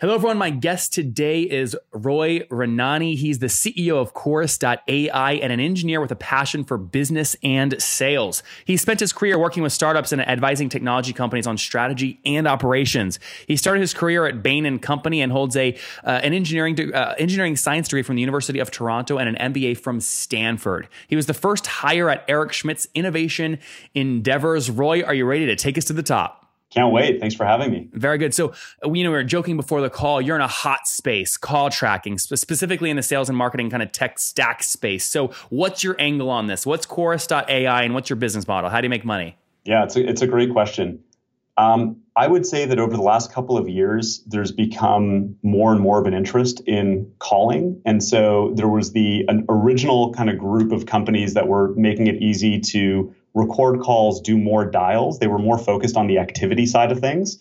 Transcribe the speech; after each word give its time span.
Hello, 0.00 0.16
everyone. 0.16 0.38
My 0.38 0.50
guest 0.50 0.92
today 0.92 1.42
is 1.42 1.76
Roy 1.92 2.40
Raanani. 2.50 3.16
He's 3.16 3.38
the 3.38 3.46
CEO 3.46 3.94
of 3.94 4.12
Chorus.ai 4.12 5.32
and 5.34 5.52
an 5.52 5.60
engineer 5.60 6.00
with 6.00 6.10
a 6.10 6.16
passion 6.16 6.64
for 6.64 6.76
business 6.76 7.36
and 7.44 7.80
sales. 7.80 8.42
He 8.64 8.76
spent 8.76 8.98
his 8.98 9.12
career 9.12 9.38
working 9.38 9.62
with 9.62 9.72
startups 9.72 10.10
and 10.10 10.20
advising 10.20 10.68
technology 10.68 11.12
companies 11.12 11.46
on 11.46 11.56
strategy 11.56 12.18
and 12.26 12.48
operations. 12.48 13.20
He 13.46 13.56
started 13.56 13.82
his 13.82 13.94
career 13.94 14.26
at 14.26 14.42
Bain 14.42 14.66
and 14.66 14.82
Company 14.82 15.22
and 15.22 15.30
holds 15.30 15.54
a 15.54 15.78
uh, 16.02 16.20
an 16.24 16.32
engineering 16.32 16.92
uh, 16.92 17.14
engineering 17.16 17.54
science 17.54 17.86
degree 17.86 18.02
from 18.02 18.16
the 18.16 18.22
University 18.22 18.58
of 18.58 18.72
Toronto 18.72 19.18
and 19.18 19.36
an 19.36 19.52
MBA 19.52 19.78
from 19.78 20.00
Stanford. 20.00 20.88
He 21.06 21.14
was 21.14 21.26
the 21.26 21.34
first 21.34 21.68
hire 21.68 22.10
at 22.10 22.24
Eric 22.26 22.52
Schmidt's 22.52 22.88
innovation 22.96 23.60
endeavors. 23.94 24.72
Roy, 24.72 25.04
are 25.04 25.14
you 25.14 25.24
ready 25.24 25.46
to 25.46 25.54
take 25.54 25.78
us 25.78 25.84
to 25.84 25.92
the 25.92 26.02
top? 26.02 26.43
Can't 26.74 26.92
wait. 26.92 27.20
Thanks 27.20 27.36
for 27.36 27.46
having 27.46 27.70
me. 27.70 27.88
Very 27.92 28.18
good. 28.18 28.34
So, 28.34 28.52
uh, 28.84 28.92
you 28.92 29.04
know, 29.04 29.10
we 29.10 29.16
were 29.16 29.22
joking 29.22 29.56
before 29.56 29.80
the 29.80 29.90
call. 29.90 30.20
You're 30.20 30.34
in 30.34 30.42
a 30.42 30.48
hot 30.48 30.88
space, 30.88 31.36
call 31.36 31.70
tracking, 31.70 32.18
specifically 32.18 32.90
in 32.90 32.96
the 32.96 33.02
sales 33.02 33.28
and 33.28 33.38
marketing 33.38 33.70
kind 33.70 33.82
of 33.82 33.92
tech 33.92 34.18
stack 34.18 34.62
space. 34.62 35.04
So, 35.04 35.28
what's 35.50 35.84
your 35.84 35.94
angle 36.00 36.30
on 36.30 36.48
this? 36.48 36.66
What's 36.66 36.84
Chorus.ai 36.84 37.82
and 37.82 37.94
what's 37.94 38.10
your 38.10 38.16
business 38.16 38.48
model? 38.48 38.70
How 38.70 38.80
do 38.80 38.86
you 38.86 38.90
make 38.90 39.04
money? 39.04 39.36
Yeah, 39.64 39.84
it's 39.84 39.94
a, 39.94 40.08
it's 40.08 40.20
a 40.20 40.26
great 40.26 40.52
question. 40.52 41.04
Um, 41.56 41.98
I 42.16 42.26
would 42.26 42.44
say 42.44 42.64
that 42.64 42.80
over 42.80 42.96
the 42.96 43.02
last 43.02 43.32
couple 43.32 43.56
of 43.56 43.68
years, 43.68 44.24
there's 44.26 44.50
become 44.50 45.36
more 45.44 45.70
and 45.70 45.80
more 45.80 46.00
of 46.00 46.06
an 46.06 46.14
interest 46.14 46.60
in 46.66 47.12
calling. 47.20 47.80
And 47.84 48.02
so 48.02 48.52
there 48.56 48.68
was 48.68 48.92
the 48.92 49.24
an 49.28 49.46
original 49.48 50.12
kind 50.12 50.28
of 50.28 50.38
group 50.38 50.72
of 50.72 50.86
companies 50.86 51.34
that 51.34 51.46
were 51.46 51.72
making 51.76 52.08
it 52.08 52.16
easy 52.16 52.60
to 52.60 53.14
record 53.34 53.80
calls, 53.80 54.20
do 54.20 54.38
more 54.38 54.64
dials. 54.64 55.18
They 55.18 55.26
were 55.26 55.38
more 55.38 55.58
focused 55.58 55.96
on 55.96 56.06
the 56.06 56.18
activity 56.18 56.66
side 56.66 56.92
of 56.92 57.00
things. 57.00 57.38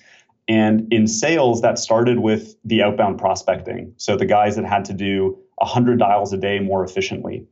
And 0.47 0.91
in 0.91 1.07
sales, 1.07 1.61
that 1.61 1.79
started 1.79 2.19
with 2.19 2.55
the 2.65 2.83
outbound 2.83 3.19
prospecting. 3.19 3.93
So 3.97 4.17
the 4.17 4.25
guys 4.25 4.55
that 4.57 4.65
had 4.65 4.85
to 4.85 4.93
do 4.93 5.37
100 5.55 5.99
dials 5.99 6.33
a 6.33 6.37
day 6.37 6.59
more 6.59 6.83
efficiently. 6.83 7.45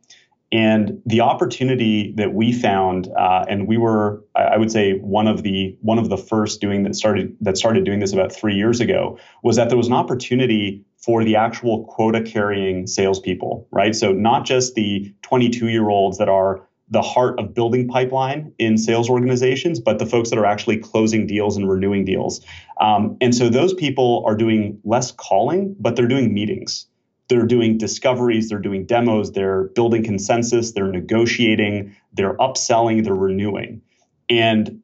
And 0.54 1.02
the 1.06 1.22
opportunity 1.22 2.14
that 2.18 2.34
we 2.34 2.52
found, 2.52 3.08
uh, 3.18 3.46
and 3.48 3.68
we 3.68 3.78
were, 3.78 4.22
I 4.36 4.58
would 4.58 4.70
say, 4.70 4.98
one 5.00 5.28
of 5.28 5.44
the 5.44 5.78
one 5.80 5.98
of 5.98 6.10
the 6.10 6.18
first 6.18 6.60
doing 6.60 6.84
that 6.84 6.94
started 6.94 7.38
that 7.40 7.56
started 7.56 7.86
doing 7.86 8.00
this 8.00 8.12
about 8.12 8.34
three 8.34 8.56
years 8.56 8.82
ago, 8.82 9.18
was 9.44 9.56
that 9.56 9.70
there 9.70 9.78
was 9.78 9.88
an 9.88 9.94
opportunity 9.94 10.84
for 10.98 11.24
the 11.24 11.38
actual 11.38 11.86
quota 11.86 12.22
carrying 12.22 12.86
salespeople, 12.86 13.66
right? 13.72 13.96
So 13.96 14.12
not 14.12 14.46
just 14.46 14.76
the 14.76 15.14
22 15.22 15.70
year 15.70 15.90
olds 15.90 16.18
that 16.18 16.28
are 16.28 16.68
the 16.92 17.02
heart 17.02 17.40
of 17.40 17.54
building 17.54 17.88
pipeline 17.88 18.54
in 18.60 18.78
sales 18.78 19.10
organizations, 19.10 19.80
but 19.80 19.98
the 19.98 20.06
folks 20.06 20.30
that 20.30 20.38
are 20.38 20.46
actually 20.46 20.78
closing 20.78 21.26
deals 21.26 21.56
and 21.56 21.70
renewing 21.70 22.04
deals. 22.04 22.46
Um, 22.82 23.18
and 23.22 23.34
so 23.34 23.50
those 23.50 23.74
people 23.74 24.24
are 24.28 24.36
doing 24.36 24.80
less 24.84 25.12
calling, 25.14 25.74
but 25.80 25.96
they're 25.96 26.08
doing 26.08 26.34
meetings. 26.34 26.86
They're 27.30 27.46
doing 27.46 27.78
discoveries, 27.78 28.50
they're 28.50 28.60
doing 28.60 28.86
demos, 28.86 29.32
they're 29.32 29.70
building 29.70 30.04
consensus, 30.04 30.74
they're 30.74 30.92
negotiating, 30.92 31.96
they're 32.12 32.36
upselling, 32.36 33.06
they're 33.06 33.16
renewing. 33.16 33.82
And 34.30 34.82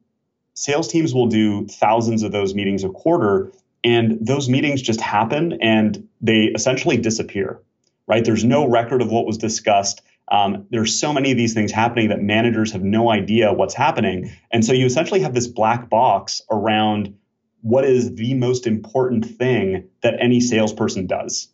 sales 0.54 0.88
teams 0.88 1.12
will 1.12 1.26
do 1.26 1.66
thousands 1.66 2.22
of 2.22 2.32
those 2.32 2.54
meetings 2.54 2.84
a 2.84 2.88
quarter, 2.88 3.52
and 3.84 4.18
those 4.26 4.48
meetings 4.48 4.80
just 4.80 5.00
happen 5.00 5.58
and 5.60 6.08
they 6.22 6.44
essentially 6.54 6.96
disappear, 6.96 7.60
right? 8.06 8.24
There's 8.24 8.44
no 8.44 8.66
record 8.66 9.02
of 9.02 9.10
what 9.10 9.26
was 9.26 9.36
discussed 9.36 10.00
um, 10.30 10.66
there's 10.70 10.98
so 10.98 11.12
many 11.12 11.30
of 11.30 11.36
these 11.36 11.54
things 11.54 11.72
happening 11.72 12.10
that 12.10 12.20
managers 12.20 12.72
have 12.72 12.82
no 12.82 13.10
idea 13.10 13.52
what's 13.52 13.74
happening. 13.74 14.30
And 14.50 14.64
so 14.64 14.72
you 14.72 14.86
essentially 14.86 15.20
have 15.20 15.34
this 15.34 15.46
black 15.46 15.88
box 15.88 16.42
around 16.50 17.16
what 17.62 17.84
is 17.84 18.14
the 18.14 18.34
most 18.34 18.66
important 18.66 19.24
thing 19.24 19.88
that 20.02 20.14
any 20.20 20.40
salesperson 20.40 21.06
does, 21.06 21.48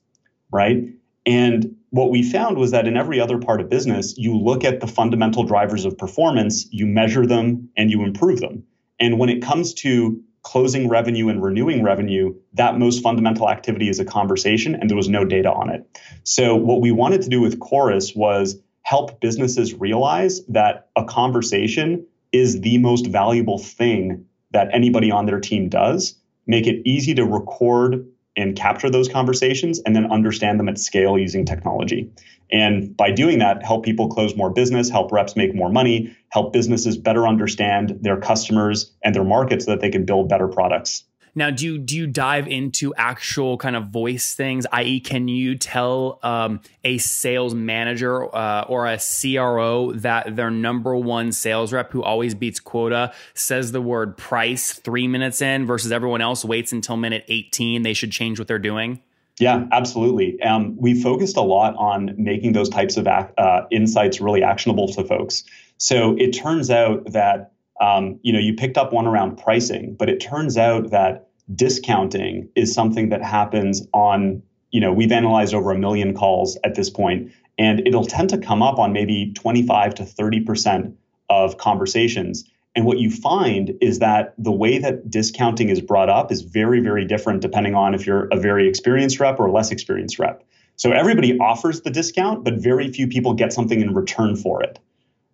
right? 0.51 0.89
And 1.25 1.77
what 1.91 2.11
we 2.11 2.23
found 2.23 2.59
was 2.59 2.73
that 2.73 2.87
in 2.87 2.97
every 2.97 3.21
other 3.21 3.39
part 3.39 3.61
of 3.61 3.71
business, 3.71 4.19
you 4.19 4.37
look 4.37 4.65
at 4.65 4.81
the 4.81 4.87
fundamental 4.87 5.45
drivers 5.45 5.85
of 5.85 5.97
performance, 5.97 6.67
you 6.71 6.87
measure 6.87 7.27
them, 7.27 7.71
and 7.77 7.91
you 7.91 8.03
improve 8.03 8.41
them. 8.41 8.65
And 9.01 9.19
when 9.19 9.29
it 9.29 9.43
comes 9.43 9.75
to 9.75 10.23
closing 10.43 10.89
revenue 10.89 11.29
and 11.29 11.43
renewing 11.43 11.83
revenue, 11.83 12.35
that 12.53 12.79
most 12.79 13.03
fundamental 13.03 13.49
activity 13.49 13.89
is 13.89 13.99
a 13.99 14.05
conversation, 14.05 14.75
and 14.75 14.91
there 14.91 14.97
was 14.97 15.09
no 15.09 15.25
data 15.25 15.51
on 15.51 15.71
it. 15.71 15.89
So, 16.23 16.55
what 16.55 16.81
we 16.81 16.93
wanted 16.93 17.23
to 17.23 17.29
do 17.29 17.41
with 17.41 17.59
Chorus 17.59 18.15
was 18.15 18.61
help 18.84 19.21
businesses 19.21 19.75
realize 19.75 20.45
that 20.47 20.89
a 20.95 21.05
conversation 21.05 22.06
is 22.33 22.61
the 22.61 22.78
most 22.78 23.06
valuable 23.06 23.59
thing 23.59 24.25
that 24.53 24.69
anybody 24.72 25.11
on 25.11 25.27
their 25.27 25.41
team 25.41 25.69
does, 25.69 26.15
make 26.47 26.67
it 26.67 26.81
easy 26.84 27.15
to 27.15 27.25
record 27.25 28.06
and 28.37 28.56
capture 28.56 28.91
those 28.91 29.09
conversations 29.09 29.81
and 29.87 29.94
then 29.94 30.11
understand 30.11 30.59
them 30.59 30.69
at 30.69 30.78
scale 30.78 31.19
using 31.19 31.44
technology. 31.44 32.11
And 32.50 32.97
by 32.97 33.11
doing 33.11 33.39
that, 33.39 33.65
help 33.65 33.84
people 33.84 34.09
close 34.09 34.37
more 34.37 34.50
business, 34.50 34.91
help 34.91 35.12
reps 35.12 35.34
make 35.37 35.55
more 35.55 35.71
money, 35.71 36.15
help 36.28 36.53
businesses 36.53 36.97
better 36.97 37.27
understand 37.27 37.99
their 38.03 38.19
customers 38.19 38.93
and 39.03 39.15
their 39.15 39.25
markets 39.25 39.65
so 39.65 39.71
that 39.71 39.81
they 39.81 39.91
can 39.91 40.05
build 40.05 40.28
better 40.28 40.49
products. 40.49 41.05
Now, 41.34 41.50
do 41.50 41.65
you, 41.65 41.78
do 41.78 41.97
you 41.97 42.06
dive 42.06 42.47
into 42.47 42.95
actual 42.97 43.59
kind 43.59 43.77
of 43.77 43.89
voice 43.89 44.34
things? 44.34 44.67
I.e., 44.72 45.00
can 45.00 45.28
you 45.28 45.56
tell 45.56 46.19
um, 46.22 46.61
a 46.84 46.99
sales 46.99 47.55
manager 47.55 48.34
uh, 48.34 48.62
or 48.69 48.87
a 48.87 48.99
CRO 48.99 49.93
that 49.93 50.37
their 50.37 50.50
number 50.50 50.97
one 50.97 51.33
sales 51.33 51.73
rep 51.73 51.93
who 51.93 52.03
always 52.03 52.34
beats 52.34 52.61
quota 52.61 53.12
says 53.34 53.73
the 53.73 53.81
word 53.81 54.17
price 54.17 54.73
three 54.73 55.09
minutes 55.09 55.43
in 55.43 55.67
versus 55.67 55.91
everyone 55.91 56.21
else 56.21 56.44
waits 56.44 56.73
until 56.73 56.97
minute 56.97 57.25
18? 57.28 57.83
They 57.83 57.94
should 57.94 58.12
change 58.12 58.39
what 58.39 58.49
they're 58.49 58.59
doing? 58.59 59.00
Yeah, 59.41 59.67
absolutely. 59.73 60.41
Um, 60.43 60.77
we 60.77 61.00
focused 61.00 61.37
a 61.37 61.43
lot 61.43 61.75
on 61.77 62.15
making 62.17 62.53
those 62.53 62.69
types 62.69 62.97
of 62.97 63.09
uh, 63.09 63.62
insights 63.71 64.21
really 64.21 64.44
actionable 64.44 64.87
to 64.93 65.03
folks. 65.03 65.43
So 65.77 66.15
it 66.17 66.31
turns 66.33 66.71
out 66.71 67.12
that 67.12 67.50
um, 67.81 68.19
you 68.23 68.33
know 68.33 68.39
you 68.39 68.55
picked 68.55 68.79
up 68.79 68.93
one 68.93 69.07
around 69.07 69.37
pricing, 69.37 69.95
but 69.99 70.09
it 70.09 70.21
turns 70.21 70.57
out 70.57 70.91
that 70.91 71.29
discounting 71.55 72.49
is 72.55 72.73
something 72.73 73.11
that 73.11 73.23
happens 73.23 73.87
on 73.93 74.43
you 74.71 74.81
know 74.81 74.93
we've 74.93 75.12
analyzed 75.12 75.55
over 75.55 75.71
a 75.71 75.79
million 75.79 76.15
calls 76.15 76.59
at 76.65 76.75
this 76.75 76.91
point, 76.91 77.31
and 77.59 77.87
it'll 77.87 78.07
tend 78.07 78.31
to 78.31 78.39
come 78.39 78.62
up 78.62 78.79
on 78.79 78.93
maybe 78.93 79.33
25 79.35 79.95
to 79.97 80.05
30 80.05 80.41
percent 80.41 80.97
of 81.31 81.59
conversations. 81.59 82.45
And 82.77 82.87
what 82.87 82.99
you 82.99 83.11
find 83.11 83.73
is 83.81 84.01
that 84.01 84.35
the 84.37 84.51
way 84.51 84.79
that 84.79 85.09
discounting 85.09 85.69
is 85.69 85.81
brought 85.81 86.09
up 86.09 86.32
is 86.32 86.43
very, 86.43 86.81
very 86.81 87.05
different 87.05 87.41
depending 87.41 87.75
on 87.75 87.94
if 87.94 88.05
you're 88.06 88.26
a 88.32 88.37
very 88.37 88.69
experienced 88.69 89.21
rep 89.21 89.38
or 89.38 89.47
a 89.47 89.53
less 89.53 89.71
experienced 89.71 90.19
rep. 90.19 90.43
So 90.76 90.91
everybody 90.91 91.38
offers 91.38 91.82
the 91.82 91.91
discount, 91.91 92.43
but 92.43 92.55
very 92.55 92.91
few 92.91 93.06
people 93.06 93.32
get 93.35 93.53
something 93.53 93.81
in 93.81 93.94
return 93.94 94.35
for 94.35 94.61
it, 94.62 94.81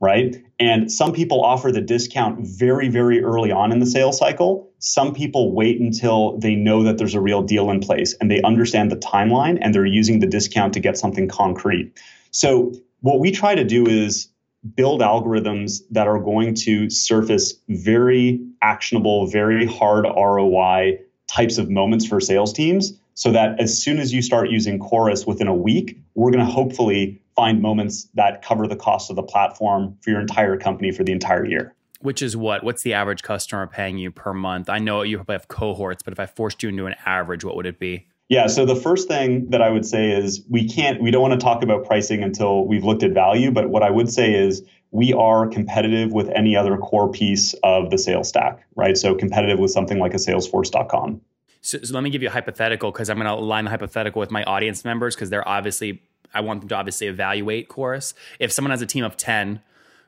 right? 0.00 0.36
And 0.58 0.90
some 0.90 1.12
people 1.12 1.44
offer 1.44 1.70
the 1.70 1.80
discount 1.80 2.38
very, 2.40 2.88
very 2.88 3.22
early 3.22 3.52
on 3.52 3.70
in 3.70 3.78
the 3.78 3.86
sales 3.86 4.18
cycle. 4.18 4.70
Some 4.78 5.14
people 5.14 5.54
wait 5.54 5.78
until 5.78 6.38
they 6.38 6.54
know 6.54 6.82
that 6.82 6.96
there's 6.96 7.14
a 7.14 7.20
real 7.20 7.42
deal 7.42 7.70
in 7.70 7.80
place 7.80 8.14
and 8.20 8.30
they 8.30 8.40
understand 8.42 8.90
the 8.90 8.96
timeline 8.96 9.58
and 9.60 9.74
they're 9.74 9.84
using 9.84 10.20
the 10.20 10.26
discount 10.26 10.72
to 10.74 10.80
get 10.80 10.96
something 10.96 11.28
concrete. 11.28 11.92
So 12.30 12.72
what 13.00 13.20
we 13.20 13.30
try 13.30 13.54
to 13.54 13.64
do 13.64 13.86
is 13.86 14.28
build 14.74 15.00
algorithms 15.00 15.80
that 15.90 16.06
are 16.06 16.18
going 16.18 16.54
to 16.54 16.88
surface 16.90 17.54
very 17.68 18.40
actionable, 18.62 19.26
very 19.26 19.66
hard 19.66 20.04
ROI 20.04 20.98
types 21.28 21.58
of 21.58 21.70
moments 21.70 22.06
for 22.06 22.20
sales 22.20 22.52
teams 22.52 22.92
so 23.14 23.32
that 23.32 23.60
as 23.60 23.82
soon 23.82 23.98
as 23.98 24.12
you 24.12 24.22
start 24.22 24.50
using 24.50 24.78
Chorus 24.78 25.26
within 25.26 25.46
a 25.46 25.54
week, 25.54 25.98
we're 26.14 26.30
going 26.30 26.44
to 26.44 26.50
hopefully 26.50 27.19
find 27.34 27.60
moments 27.60 28.08
that 28.14 28.42
cover 28.42 28.66
the 28.66 28.76
cost 28.76 29.10
of 29.10 29.16
the 29.16 29.22
platform 29.22 29.96
for 30.02 30.10
your 30.10 30.20
entire 30.20 30.56
company 30.56 30.92
for 30.92 31.04
the 31.04 31.12
entire 31.12 31.44
year. 31.44 31.74
Which 32.00 32.22
is 32.22 32.36
what? 32.36 32.64
What's 32.64 32.82
the 32.82 32.94
average 32.94 33.22
customer 33.22 33.66
paying 33.66 33.98
you 33.98 34.10
per 34.10 34.32
month? 34.32 34.70
I 34.70 34.78
know 34.78 35.02
you 35.02 35.18
probably 35.18 35.34
have 35.34 35.48
cohorts, 35.48 36.02
but 36.02 36.12
if 36.12 36.20
I 36.20 36.26
forced 36.26 36.62
you 36.62 36.68
into 36.70 36.86
an 36.86 36.94
average, 37.04 37.44
what 37.44 37.56
would 37.56 37.66
it 37.66 37.78
be? 37.78 38.06
Yeah, 38.30 38.46
so 38.46 38.64
the 38.64 38.76
first 38.76 39.08
thing 39.08 39.50
that 39.50 39.60
I 39.60 39.70
would 39.70 39.84
say 39.84 40.12
is 40.12 40.42
we 40.48 40.68
can't, 40.68 41.02
we 41.02 41.10
don't 41.10 41.20
want 41.20 41.38
to 41.38 41.44
talk 41.44 41.64
about 41.64 41.84
pricing 41.84 42.22
until 42.22 42.64
we've 42.64 42.84
looked 42.84 43.02
at 43.02 43.10
value. 43.10 43.50
But 43.50 43.70
what 43.70 43.82
I 43.82 43.90
would 43.90 44.10
say 44.10 44.32
is 44.32 44.62
we 44.92 45.12
are 45.12 45.48
competitive 45.48 46.12
with 46.12 46.28
any 46.30 46.56
other 46.56 46.76
core 46.76 47.10
piece 47.10 47.54
of 47.64 47.90
the 47.90 47.98
sales 47.98 48.28
stack, 48.28 48.64
right? 48.76 48.96
So 48.96 49.16
competitive 49.16 49.58
with 49.58 49.72
something 49.72 49.98
like 49.98 50.14
a 50.14 50.18
Salesforce.com. 50.18 51.20
So, 51.60 51.78
so 51.82 51.92
let 51.92 52.02
me 52.02 52.10
give 52.10 52.22
you 52.22 52.28
a 52.28 52.30
hypothetical 52.30 52.90
because 52.92 53.10
I'm 53.10 53.16
going 53.16 53.26
to 53.26 53.34
align 53.34 53.64
the 53.64 53.70
hypothetical 53.70 54.20
with 54.20 54.30
my 54.30 54.44
audience 54.44 54.84
members 54.84 55.14
because 55.14 55.28
they're 55.28 55.46
obviously, 55.46 56.00
I 56.32 56.40
want 56.40 56.60
them 56.60 56.68
to 56.68 56.74
obviously 56.76 57.06
evaluate 57.06 57.68
Chorus. 57.68 58.14
If 58.38 58.52
someone 58.52 58.70
has 58.70 58.82
a 58.82 58.86
team 58.86 59.04
of 59.04 59.16
10, 59.16 59.60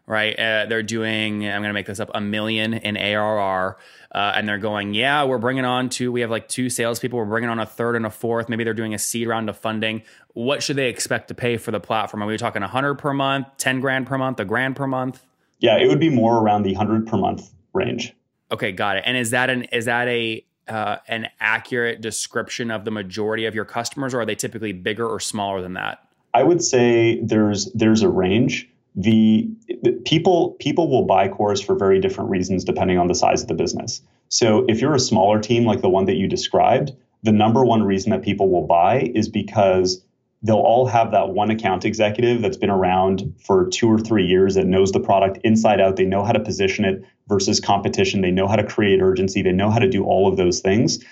right? 0.06 0.38
Uh, 0.38 0.66
they're 0.66 0.82
doing, 0.82 1.46
I'm 1.46 1.60
going 1.60 1.70
to 1.70 1.72
make 1.72 1.86
this 1.86 2.00
up, 2.00 2.10
a 2.14 2.20
million 2.20 2.74
in 2.74 2.96
ARR. 2.96 3.76
Uh, 4.10 4.32
and 4.36 4.48
they're 4.48 4.58
going, 4.58 4.94
yeah, 4.94 5.24
we're 5.24 5.38
bringing 5.38 5.64
on 5.64 5.88
two. 5.88 6.12
We 6.12 6.20
have 6.20 6.30
like 6.30 6.48
two 6.48 6.69
salespeople. 6.69 7.19
We're 7.19 7.24
bringing 7.24 7.50
on 7.50 7.58
a 7.58 7.66
third 7.66 7.96
and 7.96 8.04
a 8.04 8.10
fourth. 8.10 8.48
Maybe 8.48 8.64
they're 8.64 8.74
doing 8.74 8.94
a 8.94 8.98
seed 8.98 9.26
round 9.26 9.48
of 9.48 9.56
funding. 9.56 10.02
What 10.34 10.62
should 10.62 10.76
they 10.76 10.88
expect 10.88 11.28
to 11.28 11.34
pay 11.34 11.56
for 11.56 11.70
the 11.70 11.80
platform? 11.80 12.22
Are 12.22 12.26
we 12.26 12.36
talking 12.36 12.62
100 12.62 12.96
per 12.96 13.14
month, 13.14 13.46
10 13.58 13.80
grand 13.80 14.06
per 14.06 14.19
month, 14.19 14.38
a 14.40 14.44
grand 14.44 14.76
per 14.76 14.86
month? 14.86 15.24
Yeah, 15.60 15.78
it 15.78 15.86
would 15.88 16.00
be 16.00 16.10
more 16.10 16.38
around 16.38 16.64
the 16.64 16.74
100 16.74 17.06
per 17.06 17.16
month 17.16 17.50
range. 17.72 18.12
Okay, 18.50 18.72
got 18.72 18.98
it. 18.98 19.04
And 19.06 19.16
is 19.16 19.30
that 19.30 19.48
an 19.48 19.62
is 19.64 19.86
that 19.86 20.08
a 20.08 20.44
uh, 20.69 20.96
an 21.08 21.28
accurate 21.40 22.00
description 22.00 22.70
of 22.70 22.84
the 22.84 22.90
majority 22.90 23.46
of 23.46 23.54
your 23.54 23.64
customers, 23.64 24.12
or 24.12 24.20
are 24.20 24.26
they 24.26 24.34
typically 24.34 24.72
bigger 24.72 25.06
or 25.06 25.20
smaller 25.20 25.62
than 25.62 25.74
that? 25.74 26.06
I 26.34 26.43
would 26.43 26.62
say 26.62 27.20
there's 27.23 27.70
there's 27.73 28.02
a 28.02 28.08
range 28.08 28.69
the, 28.94 29.49
the, 29.82 29.93
people 30.05 30.56
people 30.61 30.90
will 30.90 31.05
buy 31.05 31.29
Chorus 31.29 31.61
for 31.61 31.75
very 31.75 32.00
different 32.00 32.31
reasons 32.31 32.64
depending 32.64 32.99
on 32.99 33.06
the 33.06 33.14
size 33.14 33.43
of 33.43 33.49
the 33.49 33.55
business. 33.55 34.02
So 34.29 34.64
if 34.69 34.81
you're 34.81 34.94
a 34.94 35.00
smaller 35.00 35.40
team 35.40 35.64
like 35.64 35.81
the 35.81 35.88
one 35.88 36.06
that 36.06 36.17
you 36.17 36.29
described, 36.29 36.93
the 37.23 37.32
number 37.32 37.64
one 37.64 37.82
reason 37.82 38.11
that 38.11 38.23
people 38.23 38.50
will 38.50 38.67
buy 38.67 39.11
is 39.14 39.29
because 39.29 40.05
they'll 40.43 40.56
all 40.56 40.87
have 40.87 41.12
that 41.12 41.31
one 41.31 41.50
account 41.50 41.84
executive 41.84 42.43
that's 42.43 42.56
been 42.56 42.70
around 42.70 43.34
for 43.38 43.69
two 43.69 43.88
or 43.90 43.99
three 43.99 44.26
years 44.26 44.56
that 44.56 44.67
knows 44.67 44.93
the 44.93 45.00
product 45.00 45.38
inside 45.44 45.81
out. 45.81 45.96
They 45.96 46.05
know 46.05 46.25
how 46.25 46.32
to 46.32 46.40
position 46.40 46.84
it 46.84 47.05
versus 47.29 47.61
competition. 47.61 48.20
They 48.20 48.31
know 48.31 48.49
how 48.49 48.56
to 48.56 48.64
create 48.64 49.00
urgency. 49.00 49.43
They 49.43 49.52
know 49.52 49.70
how 49.70 49.79
to 49.79 49.88
do 49.88 50.05
all 50.05 50.29
of 50.29 50.37
those 50.37 50.61
things. 50.61 51.02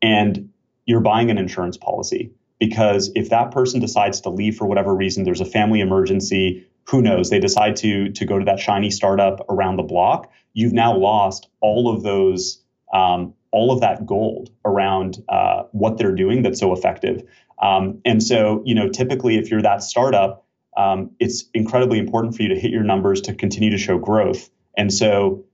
And 0.00 0.50
you're 0.86 1.00
buying 1.00 1.30
an 1.30 1.38
insurance 1.38 1.76
policy 1.76 2.30
because 2.58 3.10
if 3.14 3.30
that 3.30 3.50
person 3.50 3.80
decides 3.80 4.20
to 4.22 4.30
leave 4.30 4.56
for 4.56 4.66
whatever 4.66 4.94
reason, 4.94 5.24
there's 5.24 5.40
a 5.40 5.46
family 5.46 5.80
emergency, 5.80 6.66
who 6.84 7.02
knows? 7.02 7.30
They 7.30 7.38
decide 7.38 7.76
to 7.76 8.10
to 8.12 8.24
go 8.24 8.38
to 8.38 8.44
that 8.46 8.58
shiny 8.60 8.90
startup 8.90 9.44
around 9.48 9.76
the 9.76 9.82
block. 9.82 10.30
You've 10.54 10.72
now 10.72 10.96
lost 10.96 11.48
all 11.60 11.94
of 11.94 12.02
those 12.02 12.62
um, 12.92 13.34
all 13.50 13.70
of 13.72 13.80
that 13.80 14.06
gold 14.06 14.50
around 14.64 15.22
uh, 15.28 15.64
what 15.72 15.98
they're 15.98 16.14
doing 16.14 16.42
that's 16.42 16.60
so 16.60 16.72
effective. 16.72 17.22
Um, 17.60 18.00
and 18.04 18.22
so 18.22 18.62
you 18.64 18.74
know 18.74 18.88
typically 18.88 19.36
if 19.36 19.50
you're 19.50 19.62
that 19.62 19.82
startup 19.82 20.46
um, 20.78 21.10
it's 21.18 21.44
incredibly 21.54 21.98
important 21.98 22.36
for 22.36 22.42
you 22.42 22.50
to 22.50 22.58
hit 22.58 22.70
your 22.70 22.84
numbers 22.84 23.20
to 23.22 23.34
continue 23.34 23.70
to 23.70 23.78
show 23.78 23.98
growth. 23.98 24.48
And 24.76 24.94
so 24.94 25.44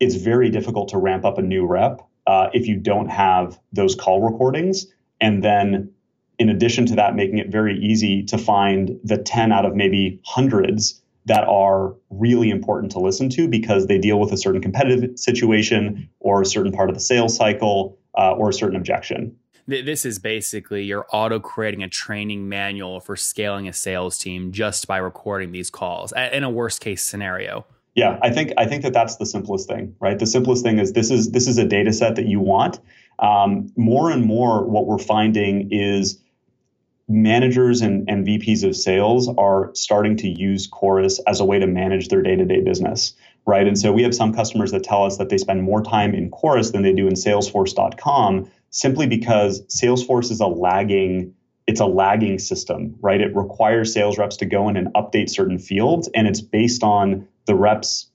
it's 0.00 0.14
very 0.14 0.48
difficult 0.48 0.88
to 0.88 0.98
ramp 0.98 1.26
up 1.26 1.36
a 1.38 1.42
new 1.42 1.66
rep 1.66 2.00
uh, 2.26 2.48
if 2.54 2.66
you 2.66 2.76
don't 2.76 3.08
have 3.08 3.60
those 3.72 3.94
call 3.94 4.22
recordings. 4.22 4.86
And 5.20 5.44
then 5.44 5.92
in 6.38 6.48
addition 6.48 6.86
to 6.86 6.94
that, 6.96 7.14
making 7.14 7.38
it 7.38 7.48
very 7.48 7.78
easy 7.78 8.22
to 8.24 8.38
find 8.38 8.98
the 9.02 9.18
10 9.18 9.52
out 9.52 9.64
of 9.64 9.74
maybe 9.74 10.20
hundreds 10.24 11.00
that 11.26 11.44
are 11.48 11.94
really 12.10 12.50
important 12.50 12.92
to 12.92 13.00
listen 13.00 13.28
to 13.30 13.48
because 13.48 13.86
they 13.86 13.98
deal 13.98 14.20
with 14.20 14.32
a 14.32 14.36
certain 14.36 14.60
competitive 14.60 15.18
situation 15.18 16.08
or 16.20 16.42
a 16.42 16.46
certain 16.46 16.72
part 16.72 16.88
of 16.88 16.94
the 16.94 17.00
sales 17.00 17.36
cycle 17.36 17.98
uh, 18.16 18.32
or 18.32 18.50
a 18.50 18.52
certain 18.52 18.76
objection. 18.76 19.36
This 19.68 20.04
is 20.04 20.20
basically 20.20 20.84
you're 20.84 21.06
auto 21.12 21.40
creating 21.40 21.82
a 21.82 21.88
training 21.88 22.48
manual 22.48 23.00
for 23.00 23.16
scaling 23.16 23.66
a 23.66 23.72
sales 23.72 24.16
team 24.16 24.52
just 24.52 24.86
by 24.86 24.98
recording 24.98 25.50
these 25.50 25.70
calls 25.70 26.12
in 26.12 26.44
a 26.44 26.50
worst 26.50 26.80
case 26.80 27.02
scenario. 27.02 27.66
Yeah, 27.96 28.18
I 28.22 28.30
think 28.30 28.52
I 28.58 28.66
think 28.66 28.82
that 28.82 28.92
that's 28.92 29.16
the 29.16 29.26
simplest 29.26 29.68
thing, 29.68 29.96
right? 30.00 30.18
The 30.18 30.26
simplest 30.26 30.62
thing 30.62 30.78
is 30.78 30.92
this 30.92 31.10
is 31.10 31.32
this 31.32 31.48
is 31.48 31.58
a 31.58 31.64
data 31.64 31.92
set 31.92 32.14
that 32.14 32.26
you 32.26 32.38
want. 32.38 32.78
Um, 33.18 33.72
more 33.76 34.10
and 34.10 34.24
more, 34.24 34.64
what 34.64 34.86
we're 34.86 34.98
finding 34.98 35.72
is 35.72 36.22
managers 37.08 37.82
and, 37.82 38.08
and 38.08 38.26
VPs 38.26 38.64
of 38.64 38.74
sales 38.74 39.28
are 39.38 39.70
starting 39.74 40.16
to 40.18 40.28
use 40.28 40.66
Chorus 40.66 41.20
as 41.26 41.40
a 41.40 41.44
way 41.44 41.58
to 41.58 41.66
manage 41.66 42.08
their 42.08 42.22
day 42.22 42.36
to 42.36 42.44
day 42.44 42.60
business, 42.60 43.14
right? 43.46 43.66
And 43.66 43.78
so 43.78 43.92
we 43.92 44.02
have 44.02 44.14
some 44.14 44.34
customers 44.34 44.72
that 44.72 44.82
tell 44.82 45.04
us 45.04 45.18
that 45.18 45.28
they 45.28 45.38
spend 45.38 45.62
more 45.62 45.82
time 45.82 46.14
in 46.14 46.30
Chorus 46.30 46.70
than 46.70 46.82
they 46.82 46.92
do 46.92 47.06
in 47.06 47.14
Salesforce.com 47.14 48.50
simply 48.70 49.06
because 49.06 49.62
Salesforce 49.66 50.30
is 50.30 50.40
a 50.40 50.46
lagging 50.46 51.34
it's 51.66 51.80
a 51.80 51.86
lagging 51.86 52.38
system, 52.38 52.94
right? 53.00 53.20
It 53.20 53.34
requires 53.34 53.92
sales 53.92 54.18
reps 54.18 54.36
to 54.36 54.46
go 54.46 54.68
in 54.68 54.76
and 54.76 54.86
update 54.94 55.28
certain 55.28 55.58
fields, 55.58 56.08
and 56.14 56.28
it's 56.28 56.40
based 56.40 56.84
on 56.84 57.26
the 57.46 57.56
reps' 57.56 58.06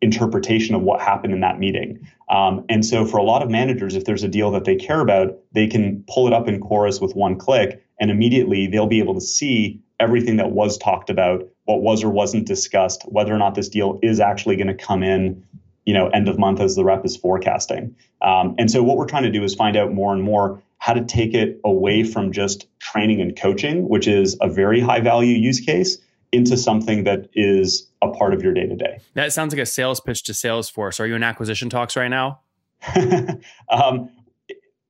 interpretation 0.00 0.74
of 0.74 0.82
what 0.82 1.00
happened 1.00 1.32
in 1.32 1.40
that 1.40 1.60
meeting. 1.60 2.08
Um, 2.32 2.64
and 2.70 2.84
so, 2.84 3.04
for 3.04 3.18
a 3.18 3.22
lot 3.22 3.42
of 3.42 3.50
managers, 3.50 3.94
if 3.94 4.06
there's 4.06 4.22
a 4.22 4.28
deal 4.28 4.50
that 4.52 4.64
they 4.64 4.74
care 4.74 5.00
about, 5.00 5.38
they 5.52 5.66
can 5.66 6.02
pull 6.08 6.26
it 6.26 6.32
up 6.32 6.48
in 6.48 6.60
Chorus 6.60 6.98
with 6.98 7.14
one 7.14 7.36
click, 7.36 7.84
and 8.00 8.10
immediately 8.10 8.66
they'll 8.66 8.86
be 8.86 9.00
able 9.00 9.14
to 9.14 9.20
see 9.20 9.80
everything 10.00 10.38
that 10.38 10.50
was 10.50 10.78
talked 10.78 11.10
about, 11.10 11.46
what 11.64 11.82
was 11.82 12.02
or 12.02 12.08
wasn't 12.08 12.46
discussed, 12.46 13.02
whether 13.04 13.34
or 13.34 13.38
not 13.38 13.54
this 13.54 13.68
deal 13.68 14.00
is 14.02 14.18
actually 14.18 14.56
going 14.56 14.66
to 14.66 14.74
come 14.74 15.02
in, 15.02 15.44
you 15.84 15.92
know, 15.92 16.08
end 16.08 16.26
of 16.26 16.38
month 16.38 16.58
as 16.58 16.74
the 16.74 16.82
rep 16.82 17.04
is 17.04 17.18
forecasting. 17.18 17.94
Um, 18.22 18.54
and 18.58 18.70
so, 18.70 18.82
what 18.82 18.96
we're 18.96 19.06
trying 19.06 19.24
to 19.24 19.30
do 19.30 19.44
is 19.44 19.54
find 19.54 19.76
out 19.76 19.92
more 19.92 20.14
and 20.14 20.22
more 20.22 20.62
how 20.78 20.94
to 20.94 21.04
take 21.04 21.34
it 21.34 21.60
away 21.64 22.02
from 22.02 22.32
just 22.32 22.66
training 22.80 23.20
and 23.20 23.38
coaching, 23.38 23.90
which 23.90 24.08
is 24.08 24.38
a 24.40 24.48
very 24.48 24.80
high 24.80 25.00
value 25.00 25.36
use 25.36 25.60
case, 25.60 25.98
into 26.32 26.56
something 26.56 27.04
that 27.04 27.28
is 27.34 27.88
a 28.00 28.08
part 28.08 28.34
of 28.34 28.42
your 28.42 28.54
day 28.54 28.66
to 28.66 28.74
day. 28.74 28.98
That 29.14 29.32
sounds 29.32 29.52
like 29.52 29.62
a 29.62 29.66
sales 29.66 30.00
pitch 30.00 30.22
to 30.24 30.32
Salesforce. 30.32 30.98
Are 30.98 31.06
you 31.06 31.14
in 31.14 31.22
acquisition 31.22 31.68
talks 31.68 31.94
right 31.96 32.08
now? 32.08 32.40
um, 33.68 34.10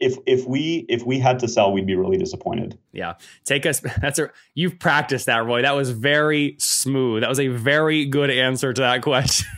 if 0.02 0.16
if 0.26 0.46
we 0.46 0.84
if 0.88 1.04
we 1.04 1.18
had 1.18 1.38
to 1.40 1.48
sell, 1.48 1.72
we'd 1.72 1.86
be 1.86 1.94
really 1.94 2.16
disappointed. 2.16 2.78
Yeah, 2.92 3.14
take 3.44 3.66
us. 3.66 3.80
That's 4.00 4.18
a 4.18 4.30
you've 4.54 4.78
practiced 4.78 5.26
that, 5.26 5.44
Roy. 5.44 5.62
That 5.62 5.76
was 5.76 5.90
very 5.90 6.56
smooth. 6.58 7.22
That 7.22 7.28
was 7.28 7.40
a 7.40 7.48
very 7.48 8.04
good 8.04 8.30
answer 8.30 8.72
to 8.72 8.80
that 8.80 9.02
question. 9.02 9.48